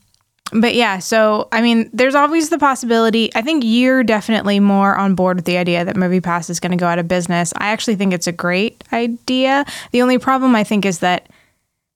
but 0.52 0.76
yeah, 0.76 1.00
so 1.00 1.48
I 1.52 1.62
mean, 1.62 1.90
there's 1.94 2.16
always 2.16 2.50
the 2.50 2.60
possibility. 2.60 3.34
I 3.36 3.42
think 3.42 3.64
you're 3.66 4.04
definitely 4.04 4.60
more 4.60 4.96
on 4.96 5.16
board 5.16 5.38
with 5.38 5.46
the 5.46 5.58
idea 5.58 5.86
that 5.86 5.96
MoviePass 5.96 6.50
is 6.50 6.60
going 6.60 6.72
to 6.72 6.78
go 6.78 6.88
out 6.88 7.00
of 7.00 7.08
business. 7.08 7.54
I 7.58 7.70
actually 7.70 7.96
think 7.96 8.14
it's 8.14 8.28
a 8.28 8.32
great 8.32 8.84
idea. 8.92 9.66
The 9.92 10.02
only 10.02 10.18
problem 10.18 10.56
I 10.56 10.64
think 10.64 10.86
is 10.86 11.00
that 11.00 11.30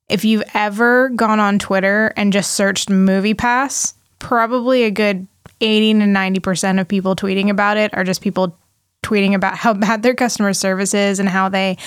if 0.09 0.23
you've 0.23 0.43
ever 0.53 1.09
gone 1.09 1.39
on 1.39 1.59
Twitter 1.59 2.13
and 2.15 2.31
just 2.31 2.51
searched 2.51 2.89
MoviePass, 2.89 3.93
probably 4.19 4.83
a 4.83 4.91
good 4.91 5.27
80 5.59 5.93
to 5.93 6.05
90% 6.05 6.79
of 6.79 6.87
people 6.87 7.15
tweeting 7.15 7.49
about 7.49 7.77
it 7.77 7.93
are 7.93 8.03
just 8.03 8.21
people 8.21 8.57
tweeting 9.03 9.33
about 9.33 9.55
how 9.55 9.73
bad 9.73 10.03
their 10.03 10.15
customer 10.15 10.53
service 10.53 10.93
is 10.93 11.19
and 11.19 11.29
how 11.29 11.49
they 11.49 11.77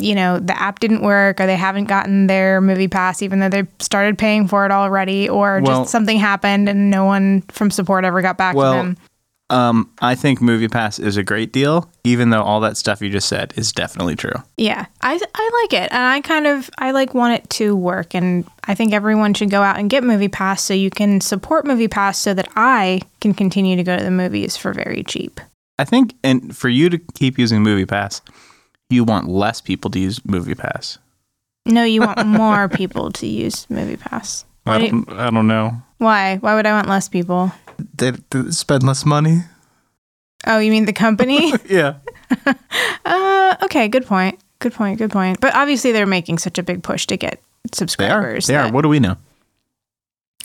you 0.00 0.14
know 0.14 0.38
the 0.38 0.58
app 0.60 0.80
didn't 0.80 1.02
work 1.02 1.40
or 1.40 1.46
they 1.46 1.56
haven't 1.56 1.84
gotten 1.86 2.26
their 2.26 2.60
movie 2.60 2.88
pass 2.88 3.22
even 3.22 3.38
though 3.40 3.48
they 3.48 3.64
started 3.78 4.16
paying 4.18 4.48
for 4.48 4.64
it 4.64 4.72
already 4.72 5.28
or 5.28 5.60
Well- 5.62 5.80
just 5.82 5.90
something 5.92 6.18
happened 6.18 6.68
and 6.68 6.90
no 6.90 7.04
one 7.04 7.42
from 7.48 7.70
support 7.70 8.04
ever 8.04 8.22
got 8.22 8.36
back 8.38 8.54
Well, 8.54 8.72
to 8.72 8.76
them. 8.78 8.96
Um, 9.50 9.90
I 10.02 10.14
think 10.14 10.42
Movie 10.42 10.68
Pass 10.68 10.98
is 10.98 11.16
a 11.16 11.22
great 11.22 11.54
deal, 11.54 11.90
even 12.04 12.28
though 12.28 12.42
all 12.42 12.60
that 12.60 12.76
stuff 12.76 13.00
you 13.00 13.08
just 13.08 13.28
said 13.28 13.54
is 13.56 13.72
definitely 13.72 14.14
true. 14.14 14.34
yeah 14.58 14.84
I, 15.00 15.18
I 15.34 15.60
like 15.62 15.72
it. 15.82 15.90
And 15.90 16.02
i 16.02 16.20
kind 16.20 16.46
of 16.46 16.68
i 16.76 16.90
like 16.90 17.14
want 17.14 17.32
it 17.34 17.48
to 17.50 17.74
work. 17.74 18.14
And 18.14 18.44
i 18.64 18.74
think 18.74 18.92
everyone 18.92 19.32
should 19.32 19.48
go 19.50 19.62
out 19.62 19.78
and 19.78 19.88
get 19.88 20.04
movie 20.04 20.28
pass 20.28 20.62
so 20.62 20.74
you 20.74 20.90
can 20.90 21.22
support 21.22 21.64
movie 21.66 21.88
pass 21.88 22.18
so 22.18 22.34
that 22.34 22.48
i 22.56 23.00
can 23.22 23.32
continue 23.32 23.74
to 23.76 23.82
go 23.82 23.96
to 23.96 24.04
the 24.04 24.10
movies 24.10 24.56
for 24.58 24.74
very 24.74 25.02
cheap. 25.02 25.40
I 25.80 25.84
think, 25.84 26.14
and 26.22 26.54
for 26.56 26.68
you 26.68 26.90
to 26.90 26.98
keep 27.14 27.38
using 27.38 27.62
Movie 27.62 27.86
Pass, 27.86 28.20
you 28.90 29.04
want 29.04 29.28
less 29.28 29.60
people 29.60 29.90
to 29.90 29.98
use 29.98 30.20
Movie 30.24 30.54
Pass. 30.54 30.98
no 31.66 31.84
you 31.84 32.00
want 32.00 32.26
more 32.26 32.68
people 32.80 33.10
to 33.12 33.26
use 33.26 33.66
movie 33.70 33.96
pass 33.96 34.44
I 34.66 34.70
Why 34.70 34.78
do 34.78 34.90
don't, 34.90 35.12
I 35.18 35.30
don't 35.30 35.46
know. 35.46 35.82
why 35.98 36.36
why 36.36 36.54
would 36.54 36.66
i 36.66 36.72
want 36.72 36.88
less 36.88 37.08
people 37.08 37.52
They, 37.94 38.12
they 38.30 38.50
spend 38.50 38.82
less 38.84 39.04
money. 39.04 39.42
oh 40.46 40.58
you 40.58 40.70
mean 40.70 40.86
the 40.86 40.92
company 40.92 41.52
yeah. 41.68 41.94
Uh, 43.04 43.56
okay, 43.62 43.88
good 43.88 44.04
point. 44.06 44.38
Good 44.58 44.74
point. 44.74 44.98
Good 44.98 45.10
point. 45.10 45.40
But 45.40 45.54
obviously, 45.54 45.92
they're 45.92 46.04
making 46.06 46.36
such 46.38 46.58
a 46.58 46.62
big 46.62 46.82
push 46.82 47.06
to 47.06 47.16
get 47.16 47.40
subscribers. 47.72 48.04
They 48.06 48.12
are. 48.12 48.20
subscribers. 48.34 48.46
They 48.46 48.56
are. 48.56 48.70
What 48.72 48.82
do 48.82 48.88
we 48.90 49.00
know? 49.00 49.16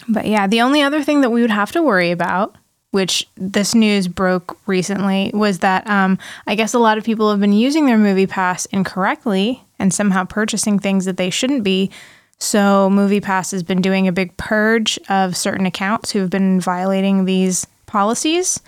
But 0.08 0.26
yeah, 0.28 0.48
the 0.48 0.62
only 0.62 0.82
other 0.82 1.04
thing 1.04 1.20
that 1.22 1.30
we 1.32 1.42
would 1.42 1.50
have 1.52 1.74
to 1.74 1.84
worry 1.84 2.12
about, 2.12 2.56
which 2.94 3.28
this 3.36 3.74
news 3.74 4.08
broke 4.08 4.56
recently, 4.68 5.32
was 5.34 5.60
that 5.60 5.90
um, 5.90 6.20
I 6.46 6.54
guess 6.54 6.76
a 6.76 6.80
lot 6.80 7.00
of 7.00 7.04
people 7.04 7.32
have 7.32 7.40
been 7.40 7.52
using 7.52 7.88
their 7.88 7.98
Movie 7.98 8.28
Pass 8.28 8.68
incorrectly 8.68 9.64
and 9.80 9.92
somehow 9.92 10.26
purchasing 10.26 10.78
things 10.78 11.06
that 11.06 11.18
they 11.18 11.32
shouldn't 11.32 11.64
be. 11.64 11.90
So 12.38 12.92
Movie 12.92 13.20
Pass 13.20 13.50
has 13.50 13.64
been 13.64 13.82
doing 13.82 14.08
a 14.08 14.12
big 14.12 14.38
purge 14.38 15.00
of 15.10 15.36
certain 15.36 15.66
accounts 15.66 16.12
who 16.12 16.20
have 16.20 16.30
been 16.30 16.60
violating 16.60 17.26
these 17.26 17.66
policies. 17.88 18.62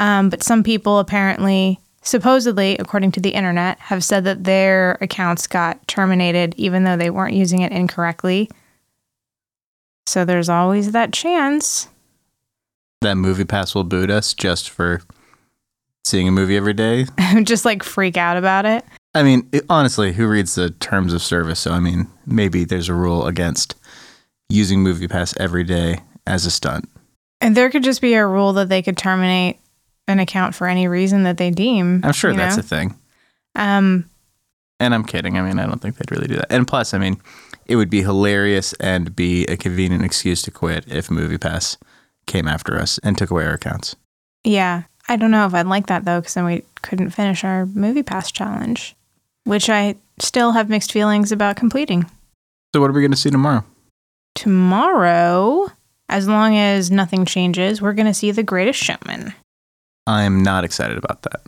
Um, 0.00 0.30
but 0.30 0.42
some 0.42 0.64
people 0.64 0.98
apparently, 0.98 1.78
supposedly, 2.02 2.76
according 2.78 3.12
to 3.12 3.20
the 3.20 3.30
internet, 3.30 3.78
have 3.78 4.02
said 4.02 4.24
that 4.24 4.42
their 4.42 4.98
accounts 5.00 5.46
got 5.46 5.86
terminated 5.86 6.56
even 6.56 6.82
though 6.82 6.96
they 6.96 7.10
weren't 7.10 7.34
using 7.36 7.60
it 7.60 7.70
incorrectly. 7.70 8.50
So 10.06 10.24
there's 10.24 10.48
always 10.48 10.90
that 10.90 11.12
chance. 11.12 11.86
That 13.02 13.14
Movie 13.16 13.44
Pass 13.44 13.74
will 13.74 13.84
boot 13.84 14.10
us 14.10 14.34
just 14.34 14.68
for 14.68 15.00
seeing 16.04 16.28
a 16.28 16.30
movie 16.30 16.56
every 16.56 16.74
day. 16.74 17.06
Just 17.42 17.64
like 17.64 17.82
freak 17.82 18.16
out 18.16 18.36
about 18.36 18.66
it. 18.66 18.84
I 19.14 19.22
mean, 19.22 19.48
it, 19.52 19.64
honestly, 19.68 20.12
who 20.12 20.28
reads 20.28 20.54
the 20.54 20.70
terms 20.70 21.12
of 21.12 21.22
service? 21.22 21.60
So, 21.60 21.72
I 21.72 21.80
mean, 21.80 22.08
maybe 22.26 22.64
there's 22.64 22.88
a 22.88 22.94
rule 22.94 23.26
against 23.26 23.74
using 24.48 24.82
movie 24.82 25.08
pass 25.08 25.34
every 25.38 25.64
day 25.64 26.00
as 26.26 26.46
a 26.46 26.50
stunt. 26.50 26.88
And 27.40 27.56
there 27.56 27.70
could 27.70 27.82
just 27.82 28.00
be 28.00 28.14
a 28.14 28.26
rule 28.26 28.52
that 28.54 28.68
they 28.68 28.82
could 28.82 28.98
terminate 28.98 29.58
an 30.06 30.20
account 30.20 30.54
for 30.54 30.66
any 30.66 30.86
reason 30.86 31.22
that 31.22 31.38
they 31.38 31.50
deem. 31.50 32.00
I'm 32.04 32.12
sure 32.12 32.34
that's 32.34 32.56
know? 32.56 32.60
a 32.60 32.62
thing. 32.62 32.98
um 33.54 34.10
And 34.78 34.94
I'm 34.94 35.04
kidding. 35.04 35.38
I 35.38 35.42
mean, 35.42 35.58
I 35.58 35.66
don't 35.66 35.80
think 35.80 35.96
they'd 35.96 36.10
really 36.10 36.28
do 36.28 36.36
that. 36.36 36.52
And 36.52 36.66
plus, 36.66 36.92
I 36.92 36.98
mean, 36.98 37.20
it 37.66 37.76
would 37.76 37.90
be 37.90 38.02
hilarious 38.02 38.72
and 38.74 39.14
be 39.16 39.44
a 39.46 39.56
convenient 39.56 40.04
excuse 40.04 40.42
to 40.42 40.50
quit 40.50 40.84
if 40.86 41.08
MoviePass 41.08 41.78
came 42.26 42.48
after 42.48 42.78
us 42.78 42.98
and 42.98 43.16
took 43.16 43.30
away 43.30 43.44
our 43.44 43.54
accounts. 43.54 43.96
yeah. 44.44 44.84
I 45.08 45.16
don't 45.16 45.32
know 45.32 45.44
if 45.44 45.54
I'd 45.54 45.66
like 45.66 45.88
that 45.88 46.04
though, 46.04 46.20
because 46.20 46.34
then 46.34 46.44
we 46.44 46.62
couldn't 46.82 47.10
finish 47.10 47.42
our 47.42 47.66
movie 47.66 48.04
pass 48.04 48.30
challenge, 48.30 48.94
which 49.42 49.68
I 49.68 49.96
still 50.20 50.52
have 50.52 50.68
mixed 50.68 50.92
feelings 50.92 51.32
about 51.32 51.56
completing. 51.56 52.08
So, 52.72 52.80
what 52.80 52.90
are 52.90 52.92
we 52.92 53.00
going 53.00 53.10
to 53.10 53.16
see 53.16 53.30
tomorrow? 53.30 53.64
Tomorrow, 54.36 55.66
as 56.08 56.28
long 56.28 56.56
as 56.56 56.92
nothing 56.92 57.24
changes, 57.24 57.82
we're 57.82 57.92
gonna 57.92 58.14
see 58.14 58.30
The 58.30 58.42
Greatest 58.44 58.78
Showman. 58.78 59.34
I'm 60.06 60.42
not 60.42 60.64
excited 60.64 60.96
about 60.96 61.22
that. 61.22 61.40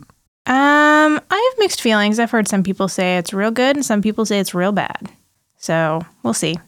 Um, 0.45 1.21
I 1.31 1.51
have 1.51 1.59
mixed 1.59 1.81
feelings. 1.81 2.19
I've 2.19 2.31
heard 2.31 2.47
some 2.47 2.63
people 2.63 2.87
say 2.89 3.17
it's 3.17 3.33
real 3.33 3.51
good 3.51 3.77
and 3.77 3.85
some 3.85 4.01
people 4.01 4.25
say 4.25 4.39
it's 4.39 4.53
real 4.53 4.73
bad. 4.73 5.09
So 5.57 6.01
we'll 6.21 6.33
see. 6.33 6.59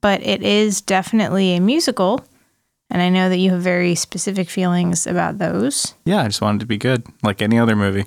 But 0.00 0.22
it 0.24 0.42
is 0.42 0.80
definitely 0.80 1.56
a 1.56 1.60
musical. 1.60 2.24
And 2.90 3.02
I 3.02 3.10
know 3.10 3.28
that 3.28 3.36
you 3.38 3.50
have 3.50 3.60
very 3.62 3.94
specific 3.94 4.48
feelings 4.48 5.06
about 5.06 5.38
those. 5.38 5.94
Yeah, 6.04 6.22
I 6.22 6.28
just 6.28 6.40
wanted 6.40 6.60
to 6.60 6.66
be 6.66 6.78
good, 6.78 7.04
like 7.22 7.42
any 7.42 7.58
other 7.58 7.76
movie. 7.76 8.06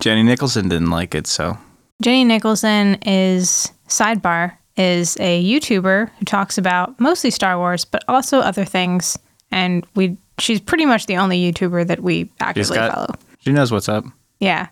Jenny 0.00 0.22
Nicholson 0.22 0.68
didn't 0.68 0.90
like 0.90 1.14
it, 1.14 1.26
so 1.26 1.56
Jenny 2.02 2.24
Nicholson 2.24 2.96
is, 3.06 3.70
sidebar, 3.88 4.52
is 4.76 5.16
a 5.20 5.42
YouTuber 5.42 6.10
who 6.18 6.24
talks 6.24 6.58
about 6.58 6.98
mostly 7.00 7.30
Star 7.30 7.56
Wars, 7.58 7.84
but 7.84 8.04
also 8.08 8.40
other 8.40 8.64
things. 8.64 9.18
And 9.50 9.86
we 9.94 10.16
she's 10.38 10.60
pretty 10.60 10.86
much 10.86 11.06
the 11.06 11.16
only 11.18 11.38
YouTuber 11.52 11.86
that 11.86 12.00
we 12.02 12.30
actively 12.40 12.76
got- 12.76 12.92
follow. 12.94 13.14
she 13.40 13.52
knows 13.52 13.70
what's 13.70 13.88
up. 13.88 14.04
Yeah. 14.40 14.68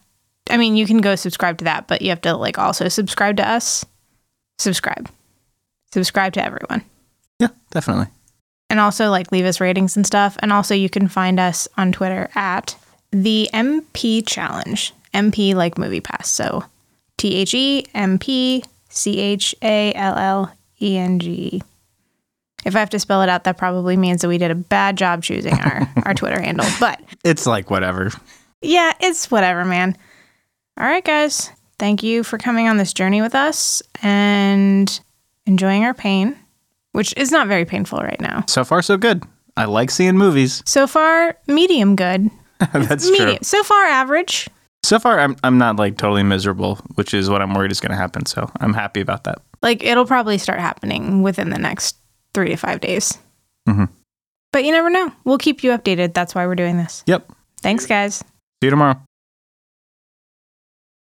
I 0.49 0.57
mean, 0.57 0.75
you 0.75 0.87
can 0.87 0.99
go 0.99 1.15
subscribe 1.15 1.59
to 1.59 1.65
that, 1.65 1.87
but 1.87 2.03
you 2.03 2.09
have 2.09 2.23
to 2.23 2.35
like 2.37 2.59
also 2.59 2.89
subscribe 2.89 3.37
to 3.37 3.49
us. 3.49 3.85
Subscribe. 4.59 5.09
Subscribe 5.93 6.33
to 6.35 6.45
everyone. 6.45 6.83
Yeah, 7.39 7.49
definitely. 7.71 8.07
And 8.71 8.81
also 8.81 9.11
like 9.11 9.31
leave 9.33 9.45
us 9.45 9.61
ratings 9.61 9.97
and 9.97 10.07
stuff. 10.07 10.37
And 10.41 10.53
also 10.53 10.75
you 10.75 10.89
can 10.89 11.09
find 11.09 11.39
us 11.39 11.69
on 11.77 11.93
Twitter 11.93 12.31
at 12.35 12.77
the 13.11 13.51
MP 13.53 14.27
Challenge. 14.27 14.95
MP 15.13 15.55
like 15.55 15.77
movie 15.77 16.01
pass. 16.01 16.31
So 16.31 16.65
T 17.19 17.35
H 17.37 17.53
E 17.53 17.85
M 17.95 18.19
P 18.19 18.65
C 18.89 19.19
H 19.19 19.55
A 19.61 19.93
L 19.95 20.17
L 20.17 20.53
E 20.81 20.97
N 20.97 21.19
G. 21.19 21.63
If 22.65 22.77
I 22.77 22.79
have 22.79 22.91
to 22.91 22.99
spell 23.01 23.23
it 23.23 23.29
out, 23.29 23.45
that 23.45 23.59
probably 23.59 23.97
means 23.97 24.21
that 24.23 24.29
we 24.29 24.39
did 24.39 24.51
a 24.51 24.55
bad 24.55 24.97
job 24.97 25.23
choosing 25.23 25.55
our, 25.59 25.89
our 26.05 26.15
Twitter 26.15 26.41
handle. 26.41 26.67
But 26.79 27.01
It's 27.25 27.47
like 27.47 27.71
whatever. 27.71 28.11
yeah, 28.63 28.93
it's 29.01 29.31
whatever, 29.31 29.65
man. 29.65 29.97
All 30.79 30.87
right, 30.87 31.05
guys. 31.05 31.51
Thank 31.79 32.03
you 32.03 32.23
for 32.23 32.37
coming 32.39 32.69
on 32.69 32.77
this 32.77 32.93
journey 32.93 33.23
with 33.23 33.35
us 33.35 33.83
and 34.03 35.01
enjoying 35.47 35.85
our 35.85 35.95
pain, 35.95 36.37
which 36.93 37.15
is 37.17 37.31
not 37.31 37.47
very 37.49 37.65
painful 37.65 37.99
right 38.01 38.21
now. 38.21 38.45
So 38.49 38.65
far, 38.65 38.83
so 38.83 38.97
good. 38.97 39.23
I 39.57 39.65
like 39.65 39.91
seeing 39.91 40.17
movies. 40.17 40.63
So 40.67 40.87
far, 40.87 41.37
medium 41.47 41.97
good. 41.97 42.31
That's 42.73 43.11
medium. 43.11 43.29
true. 43.37 43.39
So 43.43 43.63
far, 43.63 43.85
average. 43.85 44.49
So 44.83 44.99
far, 44.99 45.21
I'm 45.21 45.37
I'm 45.45 45.59
not 45.59 45.77
like 45.77 45.99
totally 45.99 46.23
miserable, 46.23 46.77
which 46.95 47.13
is 47.15 47.29
what 47.29 47.43
I'm 47.43 47.53
worried 47.55 47.71
is 47.73 47.81
going 47.81 47.91
to 47.91 47.97
happen. 47.97 48.25
So 48.27 48.51
I'm 48.61 48.73
happy 48.75 49.01
about 49.01 49.25
that. 49.25 49.43
Like, 49.63 49.85
it'll 49.85 50.07
probably 50.07 50.39
start 50.39 50.59
happening 50.59 51.23
within 51.23 51.51
the 51.51 51.59
next 51.59 51.97
three 52.33 52.49
to 52.49 52.57
five 52.57 52.81
days. 52.81 53.19
Mhm. 53.69 53.89
But 54.53 54.65
you 54.65 54.73
never 54.73 54.89
know. 54.89 55.13
We'll 55.25 55.37
keep 55.39 55.63
you 55.63 55.71
updated. 55.73 56.15
That's 56.15 56.35
why 56.35 56.47
we're 56.47 56.55
doing 56.55 56.77
this. 56.79 57.03
Yep. 57.07 57.31
Thanks, 57.61 57.85
guys. 57.87 58.17
See 58.17 58.25
you 58.63 58.71
tomorrow. 58.71 59.01